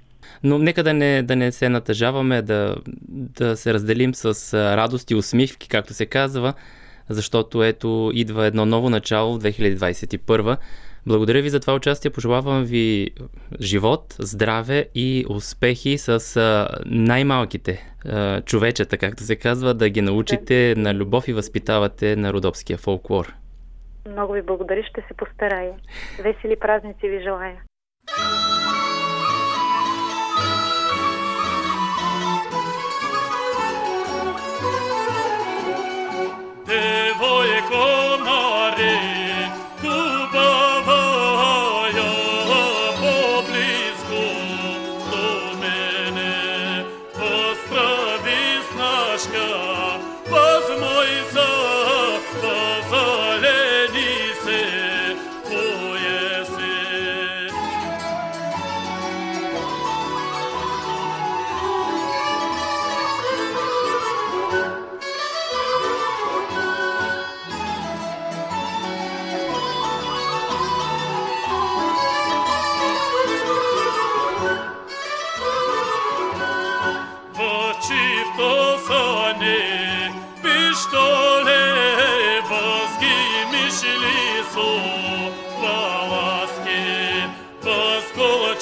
[0.44, 2.76] Но нека да не, да не се натъжаваме, да,
[3.10, 6.54] да се разделим с радост и усмивки, както се казва,
[7.10, 10.58] защото ето идва едно ново начало в 2021.
[11.06, 12.12] Благодаря ви за това участие.
[12.12, 13.10] Пожелавам ви
[13.62, 17.94] живот, здраве и успехи с най-малките
[18.46, 23.34] човечета, както се казва, да ги научите на любов и възпитавате на родопския фолклор.
[24.10, 25.74] Много ви благодаря, ще се постарая.
[26.18, 27.62] Весели празници ви желая.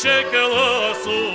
[0.04, 1.31] Радио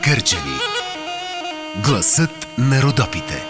[0.00, 0.58] Кърджали
[1.84, 3.42] Гласът на Родопите.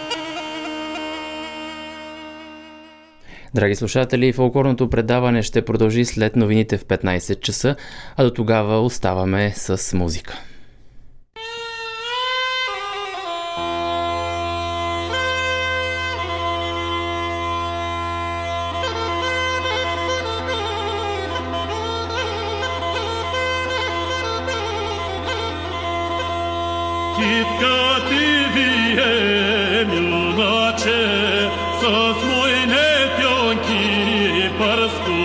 [3.54, 7.76] Драги слушатели, фолклорното предаване ще продължи след новините в 15 часа,
[8.16, 10.38] а до тогава оставаме с музика.
[34.58, 35.21] para as coisas.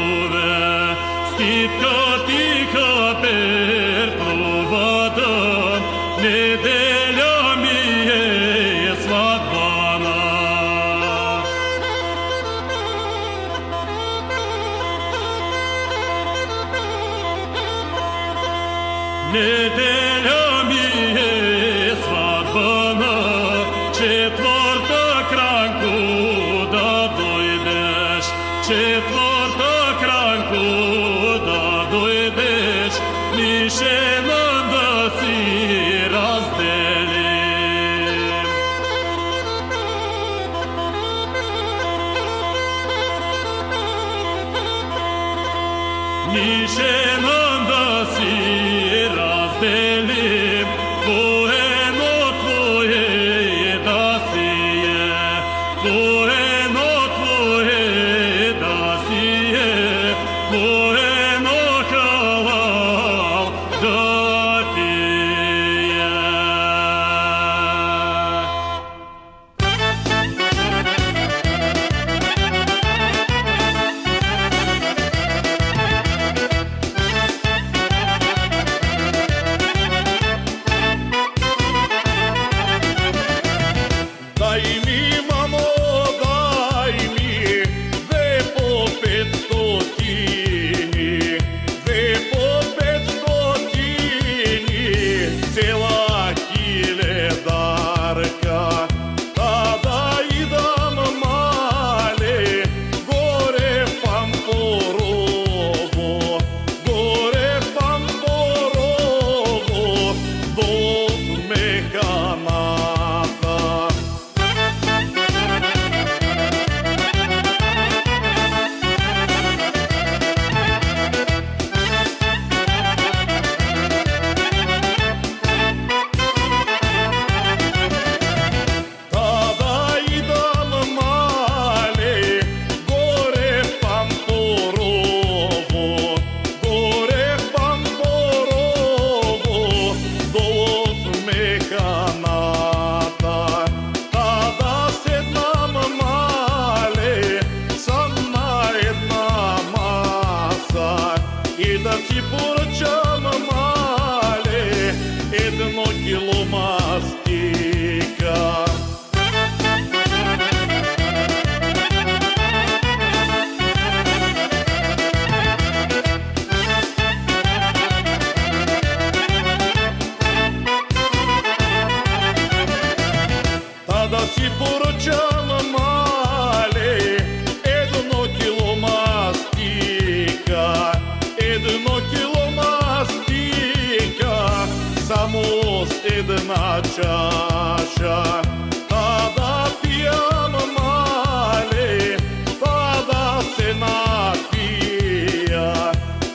[186.17, 188.41] С една чаша.
[188.89, 192.17] Та да пиям мале,
[192.63, 195.11] та да се напия,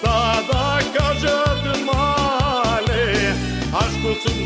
[0.05, 3.35] та да кажат мале,
[3.73, 4.43] аз го съм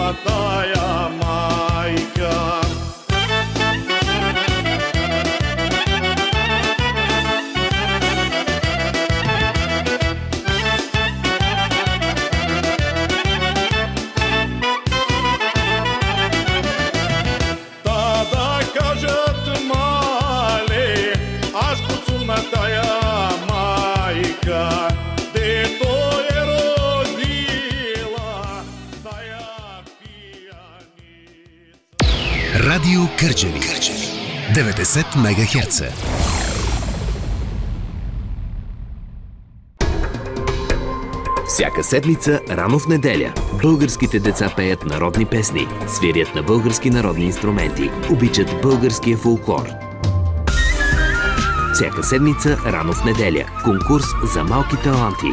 [33.27, 34.07] Радио Кърджали.
[34.55, 35.83] 90 МГц.
[41.49, 47.91] Всяка седмица, рано в неделя, българските деца пеят народни песни, свирят на български народни инструменти,
[48.11, 49.69] обичат българския фолклор.
[51.75, 55.33] Всяка седмица, рано в неделя, конкурс за малки таланти.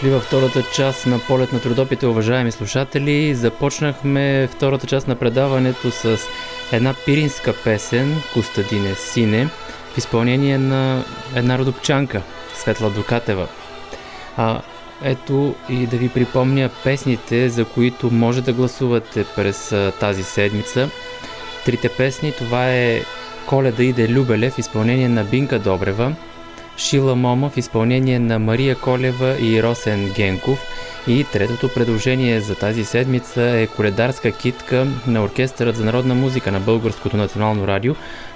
[0.00, 3.34] Дошли във втората част на полет на трудопите, уважаеми слушатели.
[3.34, 6.18] Започнахме втората част на предаването с
[6.72, 9.48] една пиринска песен Костадине Сине
[9.94, 12.22] в изпълнение на една родопчанка
[12.54, 13.48] Светла Докатева.
[14.36, 14.60] А,
[15.04, 20.90] ето и да ви припомня песните, за които може да гласувате през тази седмица.
[21.64, 23.02] Трите песни, това е
[23.46, 26.12] Коледа иде Любеле в изпълнение на Бинка Добрева,
[26.80, 30.58] Шила Мома в изпълнение на Мария Колева и Росен Генков.
[31.06, 36.60] И третото предложение за тази седмица е коледарска китка на Оркестърът за народна музика на
[36.60, 37.94] Българското национално радио,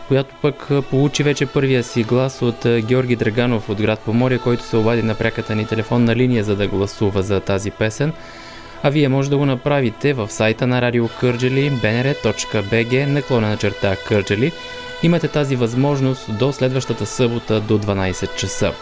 [0.08, 4.76] която пък получи вече първия си глас от Георги Драганов от град Поморие, който се
[4.76, 8.12] обади на пряката ни телефонна линия, за да гласува за тази песен.
[8.82, 14.52] А вие може да го направите в сайта на Радио Кърджели bnr.bg наклона черта Кърджели.
[15.04, 18.72] Имате тази възможност до следващата събота до 12 часа.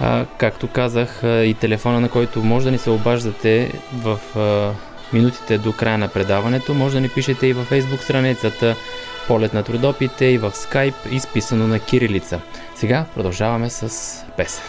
[0.00, 4.72] А, както казах, и телефона, на който може да ни се обаждате в а,
[5.12, 8.76] минутите до края на предаването, може да ни пишете и във Facebook страницата
[9.28, 12.40] Полет на трудопите и в Skype, изписано на кирилица.
[12.76, 13.88] Сега продължаваме с
[14.36, 14.64] песен.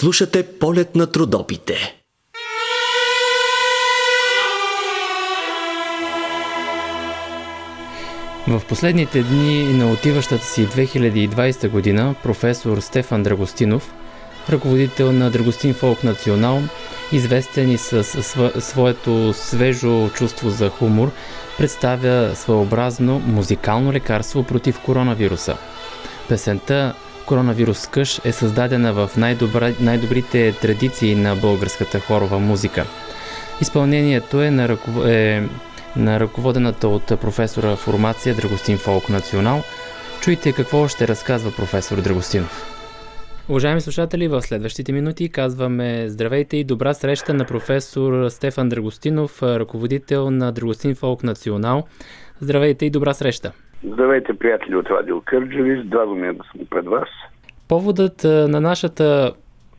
[0.00, 2.00] Слушате полет на трудопите.
[8.48, 13.94] В последните дни на отиващата си 2020 година професор Стефан Драгостинов,
[14.50, 16.62] ръководител на Драгостин Фолк Национал,
[17.12, 18.04] известен и с
[18.60, 21.10] своето свежо чувство за хумор,
[21.58, 25.56] представя своеобразно музикално лекарство против коронавируса.
[26.28, 26.94] Песента
[27.30, 29.10] Коронавирус къш е създадена в
[29.80, 32.86] най-добрите традиции на българската хорова музика.
[33.60, 35.06] Изпълнението е на, ръков...
[35.06, 35.48] е
[35.96, 39.62] на ръководената от професора формация Драгостин Фолк Национал.
[40.20, 42.66] Чуйте какво ще разказва професор Драгостинов.
[43.48, 50.30] Уважаеми слушатели, в следващите минути казваме здравейте и добра среща на професор Стефан Драгостинов, ръководител
[50.30, 51.86] на Драгостин Фолк Национал.
[52.40, 53.52] Здравейте и добра среща!
[53.84, 55.82] Здравейте, приятели от Радио Кърджали.
[55.86, 57.08] Здраво ми е да съм пред вас.
[57.68, 59.32] Поводът на нашата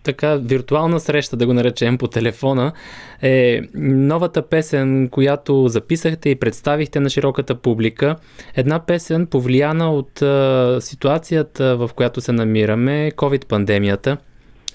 [0.04, 2.72] така виртуална среща, да го наречем по телефона,
[3.22, 8.16] е новата песен, която записахте и представихте на широката публика.
[8.56, 14.18] Една песен, повлияна от а, ситуацията, в която се намираме, COVID-пандемията.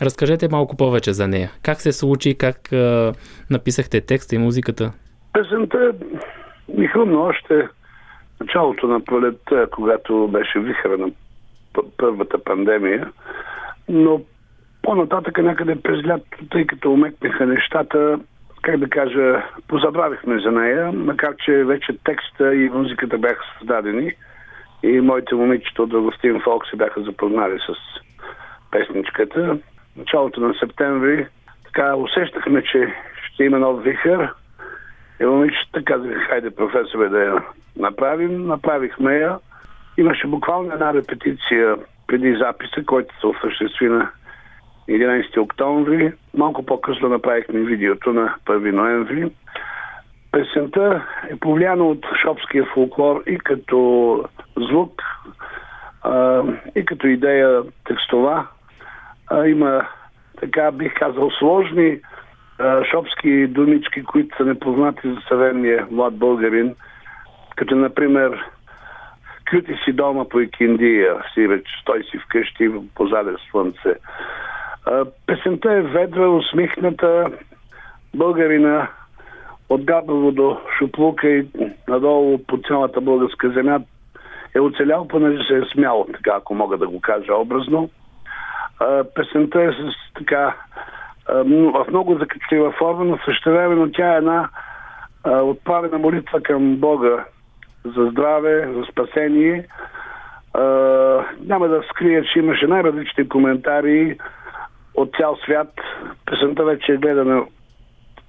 [0.02, 1.50] Разкажете малко повече за нея.
[1.62, 3.12] Как се случи, как а,
[3.50, 4.92] написахте текста и музиката?
[5.32, 5.92] Песента
[6.78, 7.68] ми хрумна още
[8.40, 11.10] началото на пролетта, когато беше вихра на
[11.96, 13.12] първата пандемия,
[13.88, 14.20] но
[14.82, 18.20] по-нататък някъде през лятото, тъй като умекнаха нещата,
[18.62, 24.12] как да кажа, позабравихме за нея, макар че вече текста и музиката бяха създадени
[24.82, 27.74] и моите момичета от Агустин Фолк се бяха запознали с
[28.70, 29.58] песничката.
[29.96, 31.26] Началото на септември
[31.64, 32.94] така усещахме, че
[33.26, 34.32] ще има нов вихър
[35.20, 37.42] и момичета казаха, хайде професоре да я
[37.76, 38.46] направим.
[38.46, 39.38] Направихме я.
[39.98, 44.10] Имаше буквално една репетиция преди записа, който се осъществи на
[44.88, 46.12] 11 октомври.
[46.34, 49.30] Малко по-късно направихме видеото на 1 ноември.
[50.32, 54.24] Песента е повлияна от шопския фолклор и като
[54.56, 55.02] звук,
[56.74, 58.46] и като идея текстова.
[59.30, 59.86] А, има,
[60.40, 62.00] така бих казал, сложни
[62.90, 66.74] шопски думички, които са непознати за съвременния млад българин,
[67.56, 68.44] като например
[69.50, 73.94] Кюти си дома по Икиндия, вече стой си вкъщи, позаде слънце.
[75.26, 77.30] Песента е ведра, усмихната
[78.14, 78.88] българина
[79.68, 81.46] от Габрово до Шуплука и
[81.88, 83.80] надолу по цялата българска земя
[84.54, 87.90] е оцелял, понеже се е смял, така ако мога да го кажа образно.
[89.14, 90.54] Песента е с така
[91.28, 94.48] в много закачлива форма, но същевременно тя е една
[95.26, 97.24] отправена молитва към Бога
[97.84, 99.66] за здраве, за спасение.
[101.40, 104.18] Няма да скрия, че имаше най-различни коментари
[104.94, 105.72] от цял свят.
[106.26, 107.42] Песента вече е гледана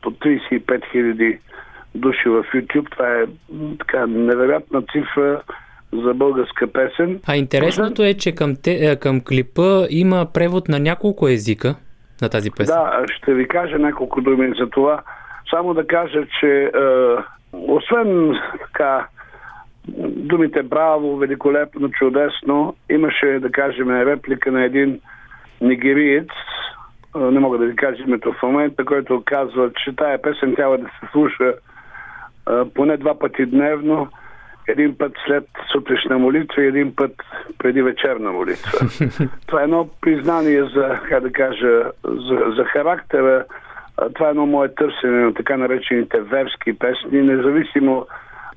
[0.02, 0.62] по 35
[0.95, 1.39] 000
[1.95, 2.91] души в YouTube.
[2.91, 3.26] Това е
[3.80, 5.41] така невероятна цифра
[5.93, 7.20] за българска песен.
[7.28, 11.76] А интересното е, че към, те, към клипа има превод на няколко езика
[12.22, 12.76] на тази песен.
[12.76, 15.01] Да, ще ви кажа няколко думи за това.
[15.49, 16.70] Само да кажа, че е,
[17.53, 19.07] освен така
[20.07, 24.99] думите браво, великолепно, чудесно, имаше, да кажем, реплика на един
[25.61, 26.28] нигериец,
[27.15, 30.86] не мога да ви кажа името в момента, който казва, че тая песен трябва да
[30.86, 31.53] се слуша
[32.76, 34.07] поне два пъти дневно,
[34.68, 37.11] един път след сутрешна молитва и един път
[37.57, 38.72] преди вечерна молитва.
[39.47, 43.45] Това е едно признание за, как да кажа, за, за характера.
[44.13, 48.07] Това е едно мое търсене на така наречените верски песни, независимо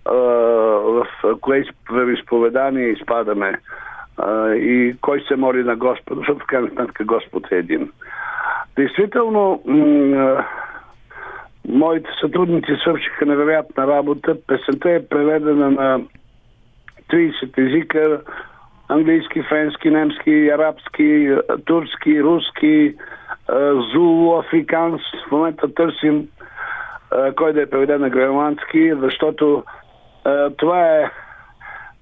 [0.05, 1.07] а, в
[1.41, 3.55] кое вероисповедание изпадаме
[4.17, 7.91] а, и кой се моли на Господа, защото в крайна сметка Господ е един.
[8.77, 10.45] Действително, м-
[11.73, 14.37] моите сътрудници свършиха невероятна работа.
[14.47, 16.01] Песента е преведена на
[17.11, 18.21] 30 езика
[18.89, 22.95] английски, френски, немски, арабски, турски, руски,
[23.93, 25.01] зулу, африканс.
[25.29, 26.29] В момента търсим
[27.37, 29.65] кой да е преведен на гренландски, защото
[30.57, 31.11] това е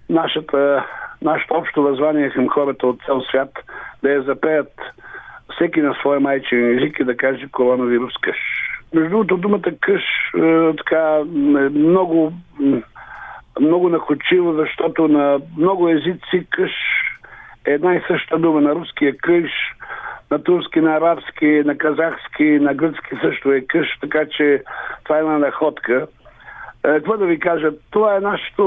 [0.08, 0.84] нашата
[1.22, 3.50] нашето общо възвание към хората от цял свят
[4.02, 4.72] да я запеят
[5.54, 8.67] всеки на своя майчин език и да каже коронавирус къш.
[8.95, 10.03] Между другото, думата къш
[10.36, 12.32] е, така, е много,
[13.61, 16.72] много находчиво, защото на много езици къш
[17.66, 18.61] е една и съща дума.
[18.61, 19.51] На руския къш,
[20.30, 24.62] на турски, на арабски, на казахски, на гръцки също е къш, така че
[25.05, 26.07] това е една находка.
[26.84, 27.70] Е, какво да ви кажа?
[27.91, 28.64] Това е нашето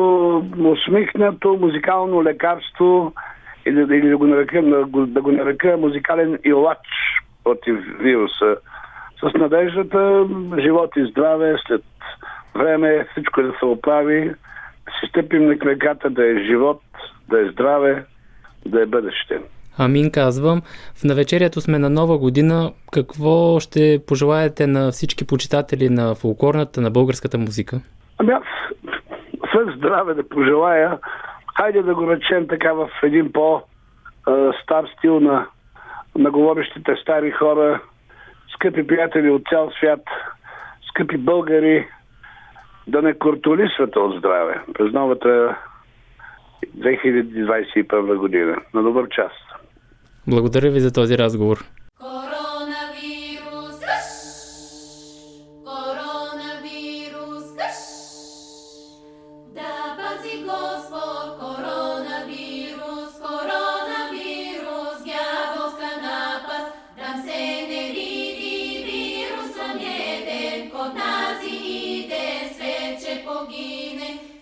[0.60, 3.14] усмихнато музикално лекарство
[3.66, 6.88] или, или да, го нарека, да го нарека музикален илач
[7.44, 8.58] против вируса.
[9.22, 10.28] С надеждата,
[10.60, 11.84] живот и здраве, след
[12.56, 14.34] време всичко да се оправи,
[15.00, 16.82] си стъпим на краката, да е живот,
[17.30, 18.06] да е здраве,
[18.66, 19.40] да е бъдеще.
[19.78, 20.62] Амин казвам.
[20.96, 22.72] В навечерието сме на нова година.
[22.92, 27.82] Какво ще пожелаете на всички почитатели на фолклорната, на българската музика?
[28.18, 28.44] Ами аз,
[29.44, 30.98] освен здраве да пожелая,
[31.58, 35.48] хайде да го речем така в един по-стар стил на,
[36.16, 37.82] на говорещите стари хора,
[38.62, 40.04] скъпи приятели от цял свят,
[40.90, 41.88] скъпи българи,
[42.88, 45.58] да не кортолисвате от здраве през новата
[46.78, 48.58] 2021 година.
[48.74, 49.32] На добър час!
[50.28, 51.58] Благодаря ви за този разговор.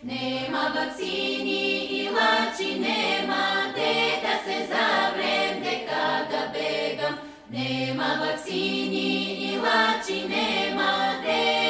[0.01, 7.15] nema bacini i lači, nema te da se zavrem nekada begam.
[7.49, 11.68] Nema bacini i lači, nema te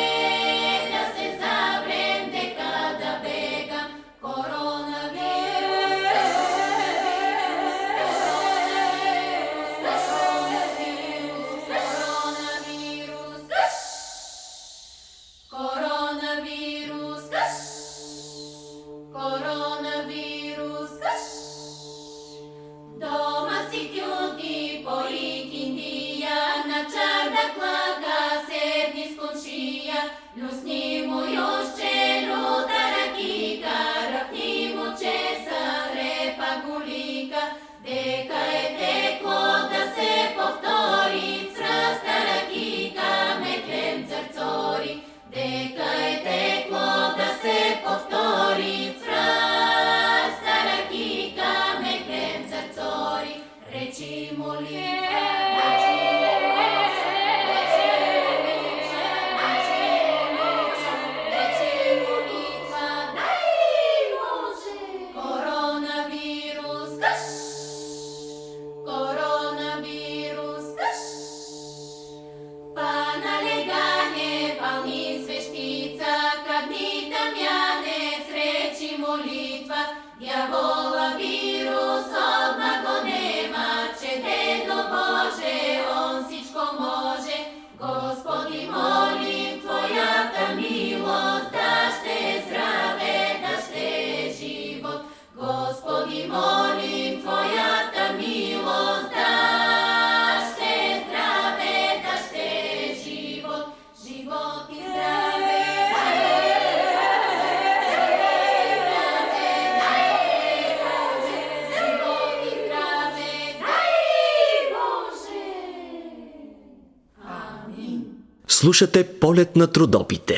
[118.60, 120.38] Слушате полет на трудопите.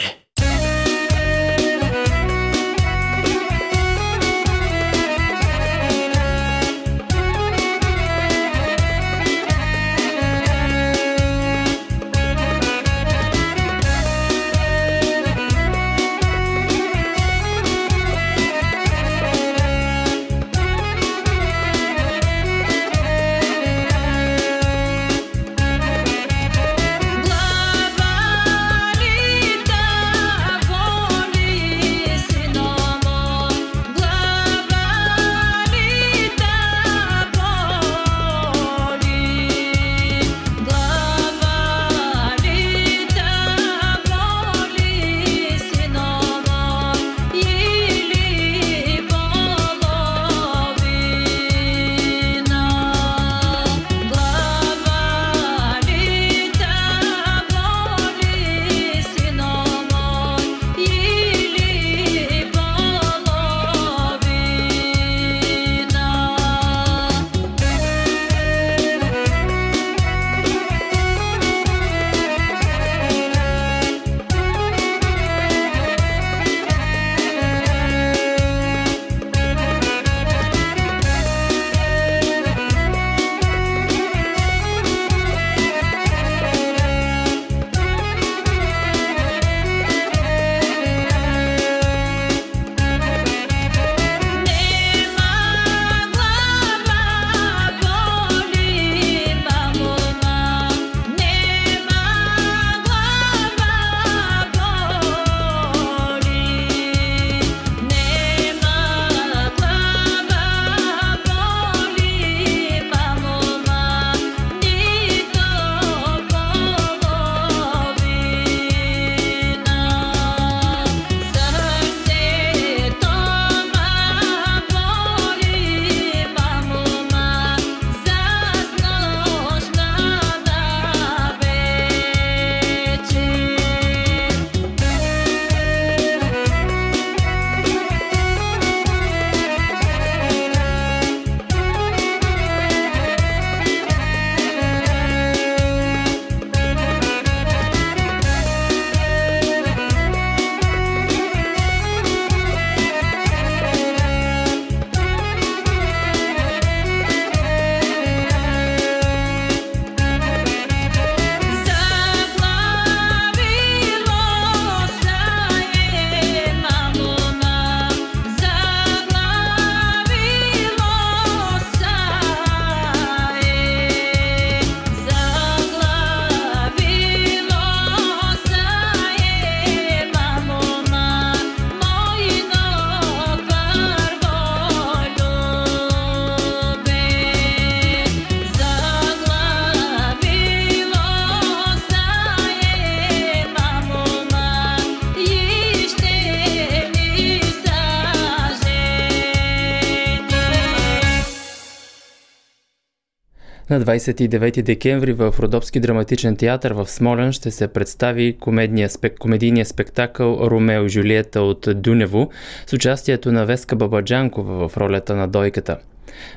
[203.71, 209.65] На 29 декември в Родопски драматичен театър в Смолен ще се представи комедния, спек, комедийния
[209.65, 212.29] спектакъл Ромео и Жулиета от Дунево
[212.67, 215.77] с участието на Веска Бабаджанкова в ролята на Дойката.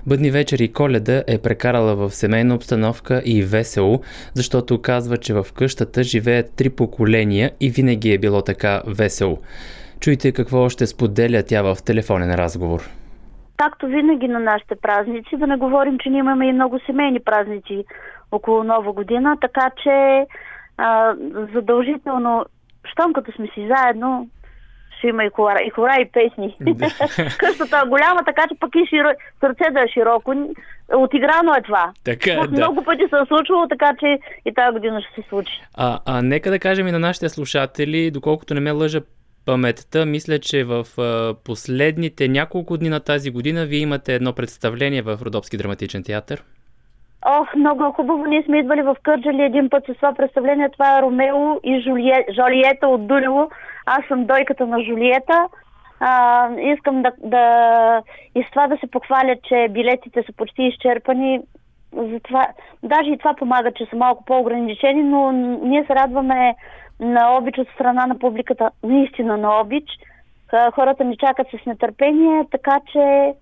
[0.07, 4.01] Бъдни вечер и коледа е прекарала в семейна обстановка и весело,
[4.35, 9.39] защото казва, че в къщата живеят три поколения и винаги е било така весело.
[10.01, 12.91] Чуйте какво ще споделя тя в телефонен разговор
[13.57, 17.85] както винаги на нашите празници, да не говорим, че ние имаме и много семейни празници
[18.33, 20.27] около Нова година, така че
[20.77, 21.15] а,
[21.55, 22.45] задължително,
[22.85, 24.29] щом като сме си заедно,
[24.99, 26.57] ще има и хора, и, хора, и песни.
[27.39, 29.09] Къщата е голяма, така че пък и широ...
[29.41, 30.35] сърце да е широко.
[30.97, 31.93] Отиграно е това.
[32.05, 32.51] Така, да.
[32.51, 35.53] Много пъти се е случвало, така че и тази година ще се случи.
[35.75, 39.01] А, а нека да кажем и на нашите слушатели, доколкото не ме лъжа
[39.47, 40.85] паметта, мисля, че в
[41.45, 46.45] последните няколко дни на тази година вие имате едно представление в Родопски драматичен театър.
[47.27, 48.27] Ох, много хубаво.
[48.27, 50.69] Ние сме идвали в Кърджали един път с това представление.
[50.69, 52.27] Това е Ромео и Жулие...
[52.35, 53.51] Жолиета от Дулево.
[53.87, 55.49] Аз съм дойката на Жулиета.
[56.01, 58.03] А, искам да, да
[58.35, 61.41] и с това да се похваля, че билетите са почти изчерпани.
[61.97, 62.49] Затова,
[62.83, 66.55] даже и това помага, че са малко по-ограничени, но ние се радваме
[67.01, 69.85] на обич от страна на публиката, наистина на обич.
[70.75, 73.35] Хората ни чакат с нетърпение, така че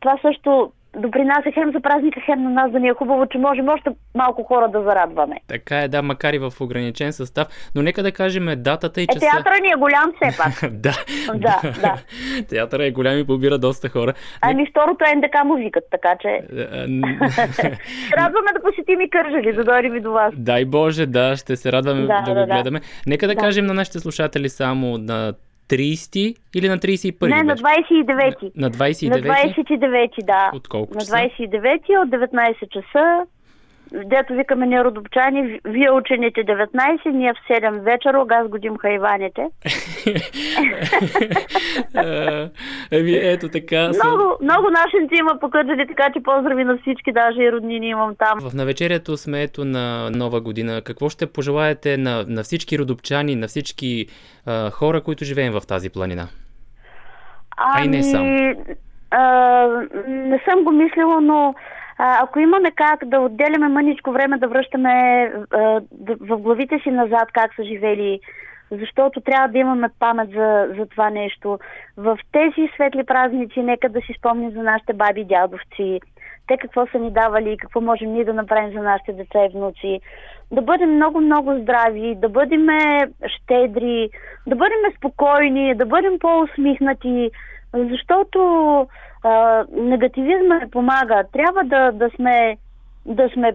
[0.00, 3.68] това също допринася хем за празника, хем на нас да ни е хубаво, че можем
[3.68, 5.36] още малко хора да зарадваме.
[5.48, 7.48] Така е, да, макар и в ограничен състав.
[7.74, 9.26] Но нека да кажем датата и часа.
[9.26, 10.72] Е, театъра ни е голям все пак.
[10.72, 10.92] да.
[11.34, 11.94] да, да.
[12.48, 14.14] Театъра е голям и побира доста хора.
[14.40, 16.28] Ами второто е НДК музикът, така че...
[16.28, 16.40] Е,
[18.16, 20.34] радваме да посетим и Кържали, да дойдем и до вас.
[20.36, 22.80] Дай Боже, да, ще се радваме да, да, да го гледаме.
[23.06, 25.32] Нека да, да кажем на нашите слушатели само на
[25.68, 27.36] 30 или на 31?
[27.36, 28.54] Не, на 29.
[28.54, 29.10] На, на 29?
[29.10, 30.50] На 29, да.
[30.54, 31.12] От колко часа?
[31.12, 33.26] На 29 от 19 часа
[33.92, 39.46] дето викаме ние родопчани, вие учените 19, ние в 7 вечера, аз годим хайваните.
[42.90, 43.90] Еми, ето така.
[44.04, 48.50] Много, много нашенци има покътали, така че поздрави на всички, даже и роднини имам там.
[48.50, 50.82] В навечерието сме ето на нова година.
[50.84, 54.06] Какво ще пожелаете на, на всички родопчани, на всички
[54.46, 56.28] а, хора, които живеем в тази планина?
[57.56, 58.54] Ами, а и не сам.
[59.10, 59.66] А,
[60.08, 61.54] не съм го мислила, но
[61.98, 65.32] ако имаме как да отделяме мъничко време да връщаме
[66.20, 68.20] в главите си назад как са живели,
[68.70, 71.58] защото трябва да имаме памет за, за това нещо.
[71.96, 76.00] В тези светли празници нека да си спомним за нашите баби и дядовци,
[76.46, 79.48] те какво са ни давали и какво можем ние да направим за нашите деца и
[79.48, 80.00] внуци.
[80.52, 82.66] Да бъдем много-много здрави, да бъдем
[83.26, 84.10] щедри,
[84.46, 87.30] да бъдем спокойни, да бъдем по-усмихнати,
[87.74, 88.38] защото
[89.22, 91.24] а, негативизма не помага.
[91.32, 92.56] Трябва да, да сме,
[93.06, 93.52] да сме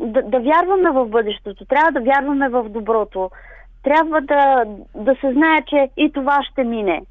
[0.00, 3.30] да, да вярваме в бъдещето, трябва да вярваме в доброто.
[3.82, 4.64] Трябва да,
[4.94, 7.02] да се знае, че и това ще мине.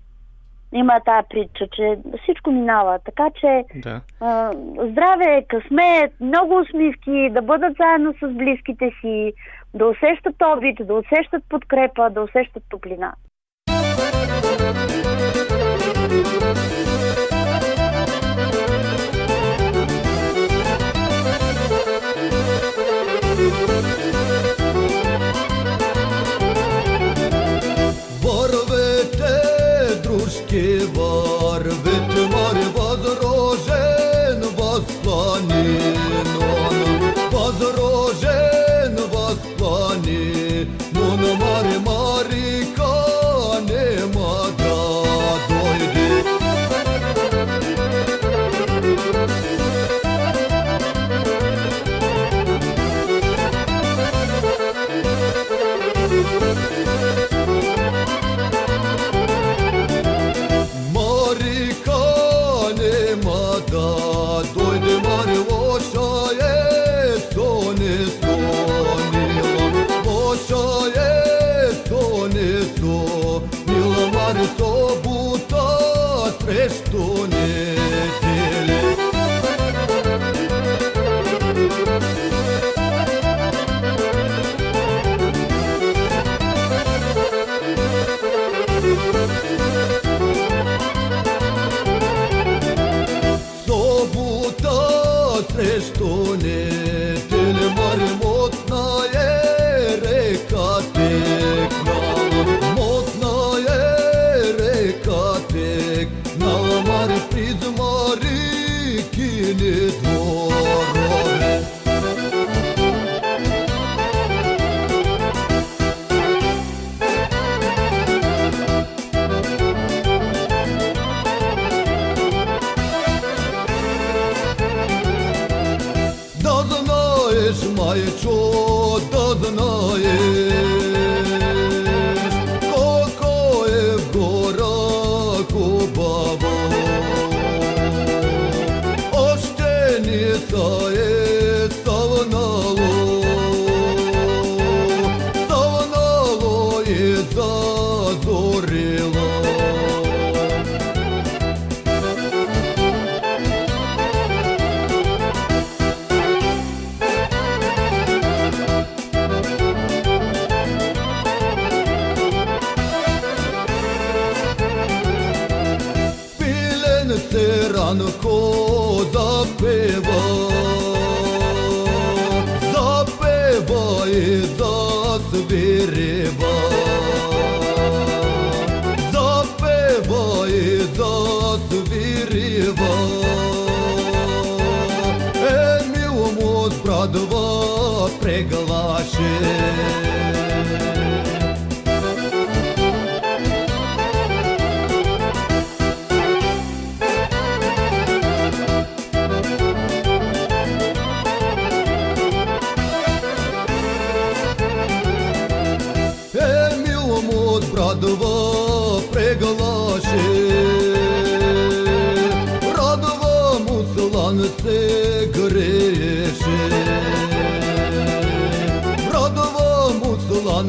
[0.74, 3.00] Има тая притча, че всичко минава.
[3.06, 4.02] Така че да.
[4.20, 4.52] а,
[4.90, 9.34] здраве, късмет, много усмивки, да бъдат заедно с близките си,
[9.74, 13.14] да усещат обид, да усещат подкрепа, да усещат топлина.
[30.52, 31.31] que vós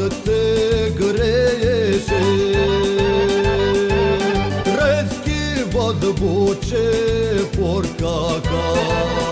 [0.03, 0.43] nu te
[0.97, 2.23] greșe
[4.65, 6.89] Reschi văd buce
[7.59, 9.32] porcaca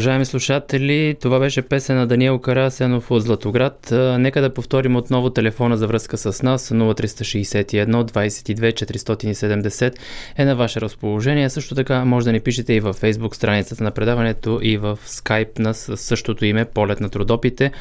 [0.00, 3.88] Уважаеми слушатели, това беше песен на Даниел Карасенов от Златоград.
[4.18, 9.94] Нека да повторим отново телефона за връзка с нас 0361 22 470
[10.36, 11.50] е на ваше разположение.
[11.50, 15.58] Също така може да ни пишете и във Facebook страницата на предаването и в Skype
[15.58, 17.72] на същото име Полет на трудопите.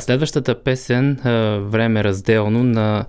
[0.00, 1.18] Следващата песен
[1.70, 3.04] Време разделно на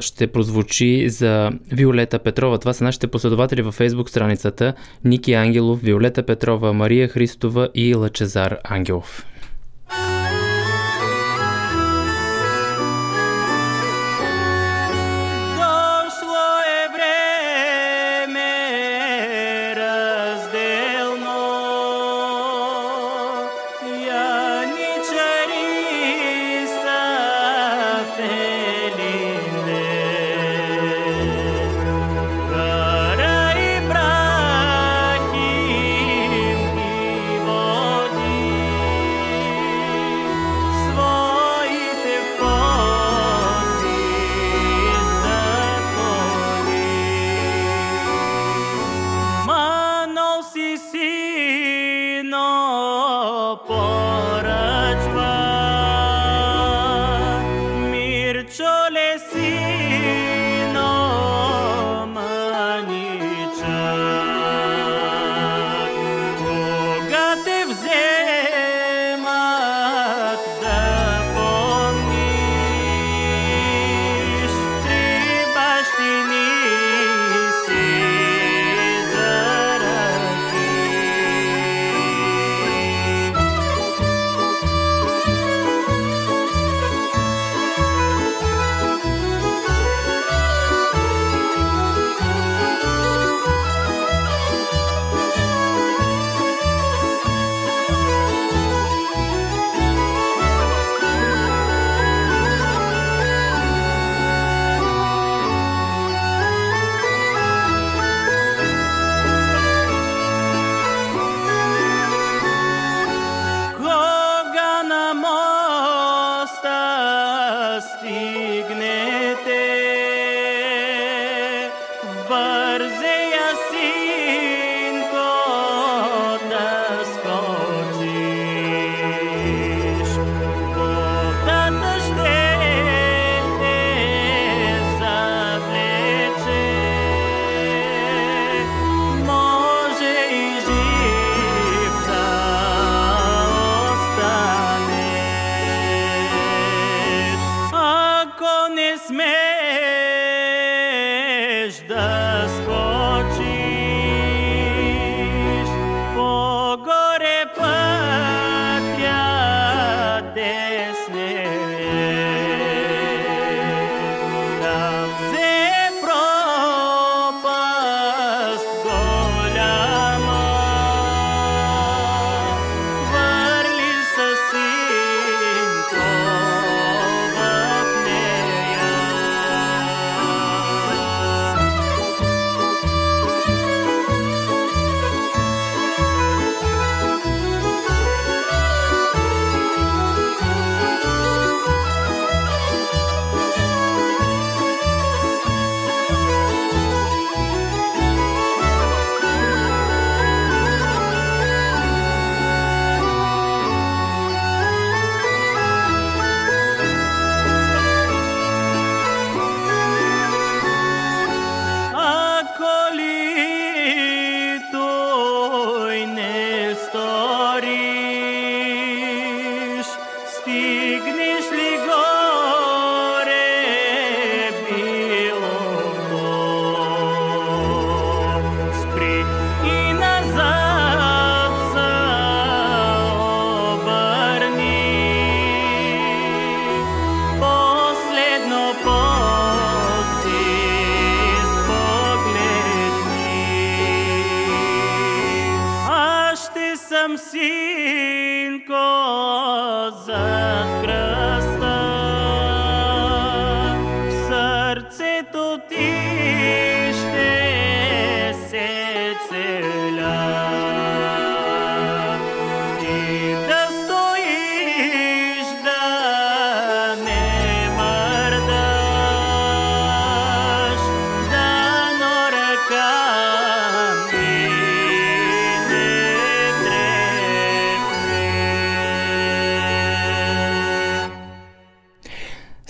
[0.00, 2.58] ще прозвучи за Виолета Петрова.
[2.58, 4.74] Това са нашите последователи във фейсбук страницата
[5.04, 9.26] Ники Ангелов, Виолета Петрова, Мария Христова и Лъчезар Ангелов.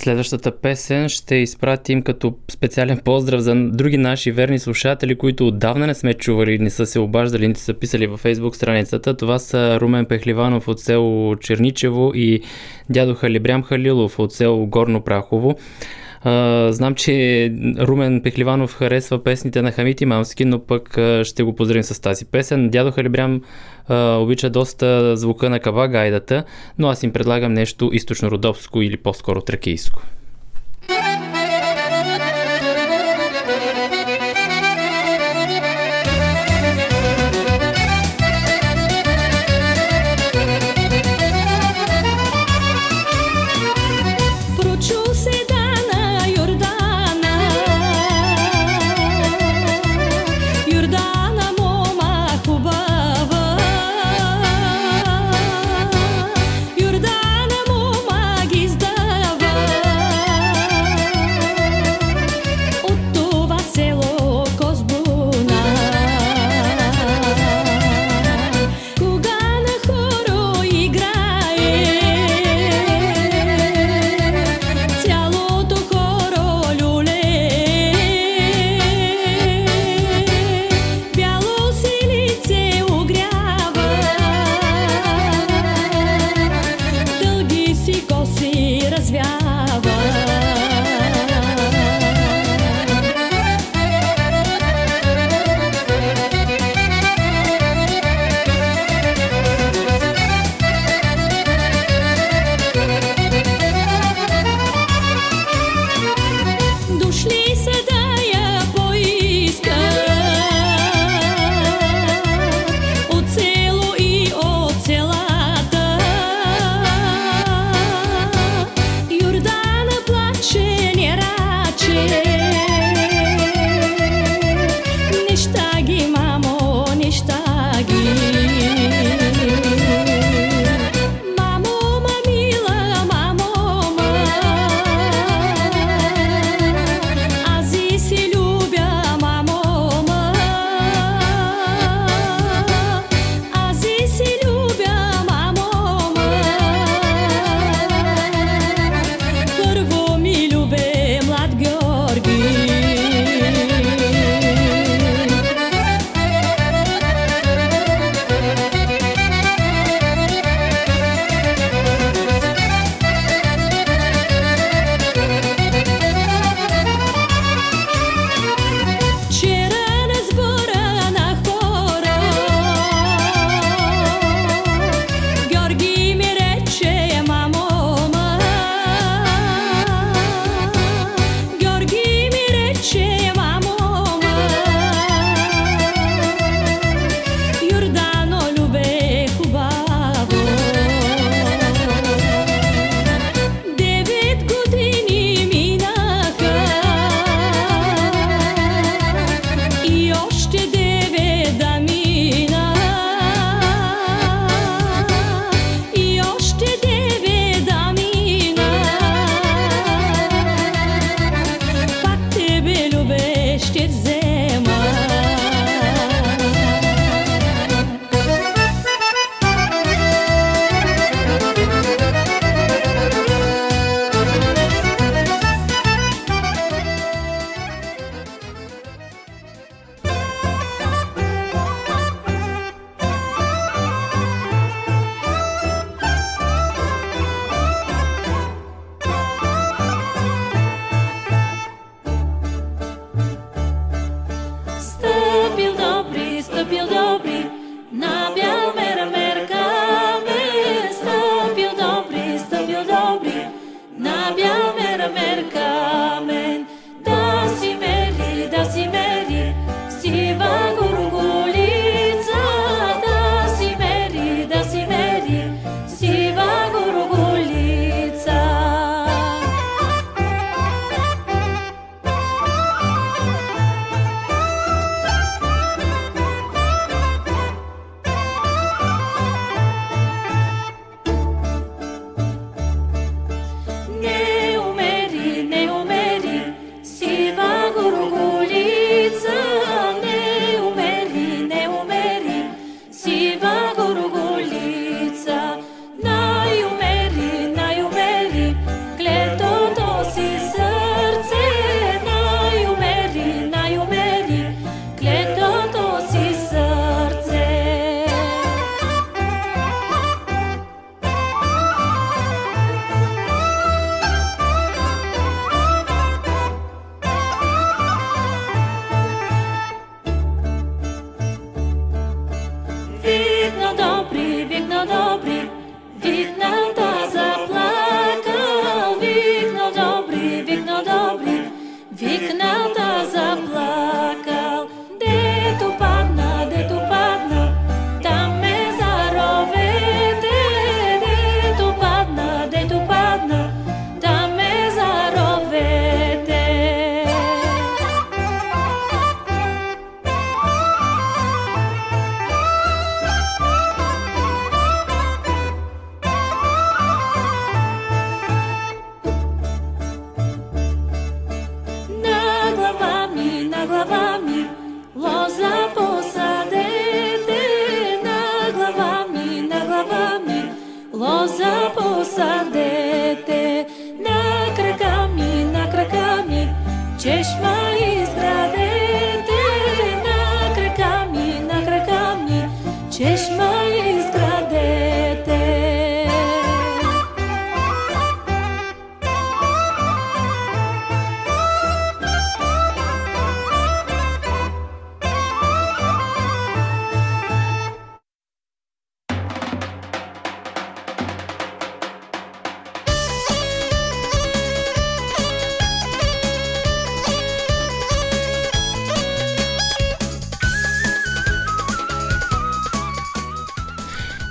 [0.02, 5.94] Следващата песен ще изпратим като специален поздрав за други наши верни слушатели, които отдавна не
[5.94, 9.16] сме чували, не са се обаждали, не са писали във фейсбук страницата.
[9.16, 12.40] Това са Румен Пехливанов от село Черничево и
[12.90, 15.56] дядо Халибрям Халилов от село Горно Прахово.
[16.70, 22.00] Знам, че Румен Пехливанов харесва песните на Хамит Имамски, но пък ще го поздравим с
[22.00, 22.70] тази песен.
[22.70, 23.42] Дядо Халибрям
[23.88, 26.44] а, обича доста звука на каба гайдата,
[26.78, 30.02] но аз им предлагам нещо източно-родопско или по-скоро тракийско.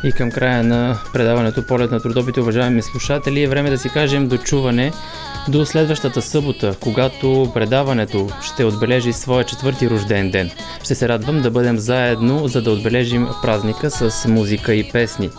[0.03, 4.27] И към края на предаването Полет на трудобите, уважаеми слушатели, е време да си кажем
[4.27, 4.91] дочуване
[5.47, 10.51] до следващата събота, когато предаването ще отбележи своя четвърти рожден ден.
[10.83, 15.29] Ще се радвам да бъдем заедно, за да отбележим празника с музика и песни.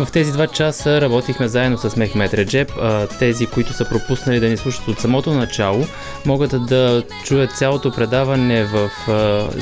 [0.00, 2.72] В тези два часа работихме заедно с Мехмет Реджеп.
[3.18, 5.86] Тези, които са пропуснали да ни слушат от самото начало,
[6.26, 8.90] могат да чуят цялото предаване в,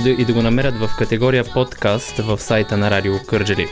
[0.04, 3.68] и да го намерят в категория подкаст в сайта на Радио Кърджели.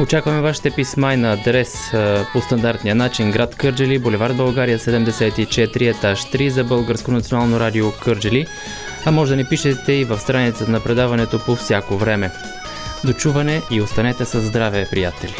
[0.00, 1.90] Очакваме вашите писма и на адрес
[2.32, 8.46] по стандартния начин град Кърджели, булевард България 74, етаж 3 за Българско национално радио Кърджели,
[9.04, 12.30] а може да ни пишете и в страницата на предаването по всяко време.
[13.04, 15.34] Дочуване и останете със здраве, приятели!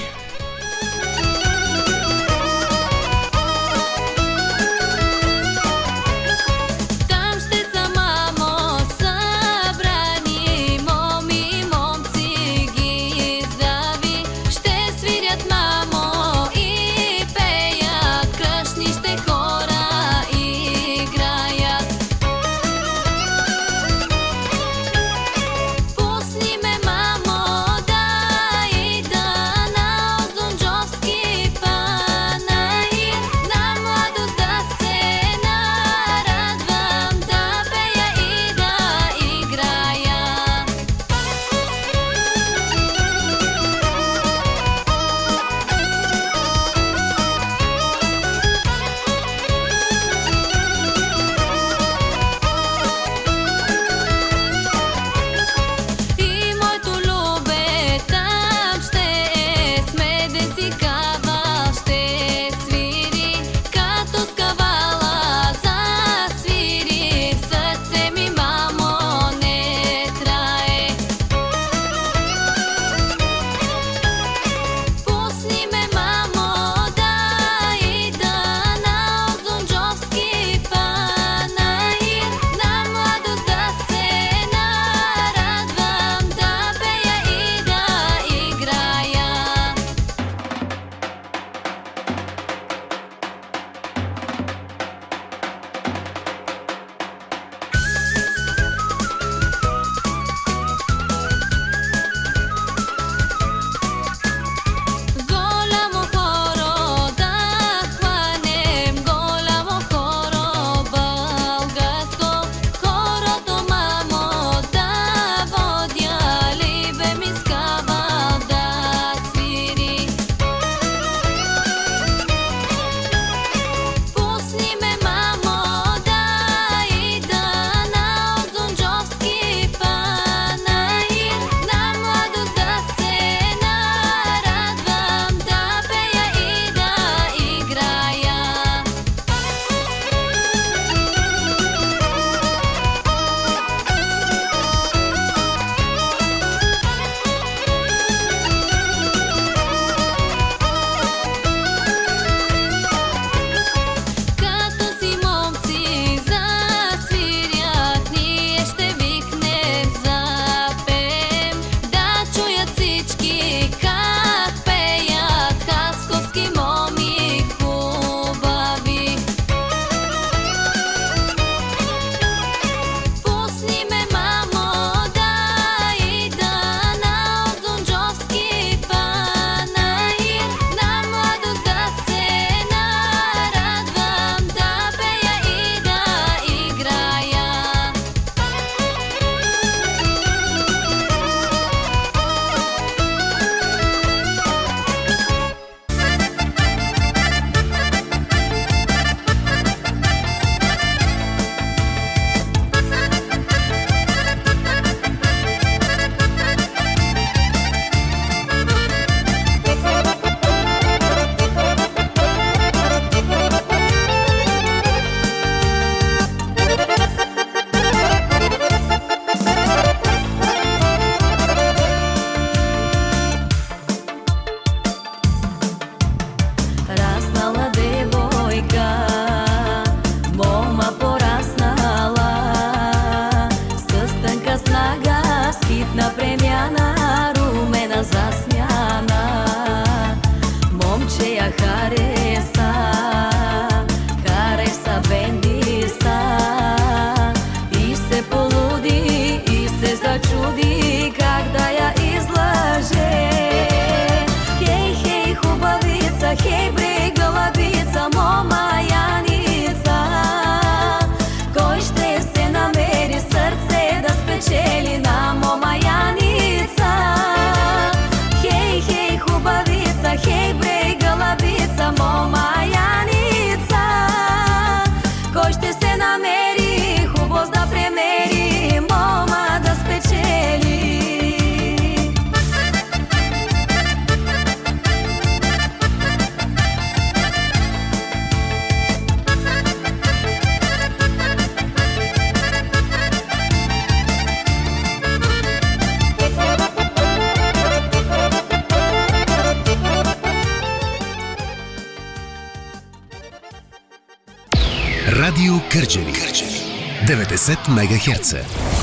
[307.48, 307.66] Радио Кърджали.
[307.66, 308.75] 90 МГц.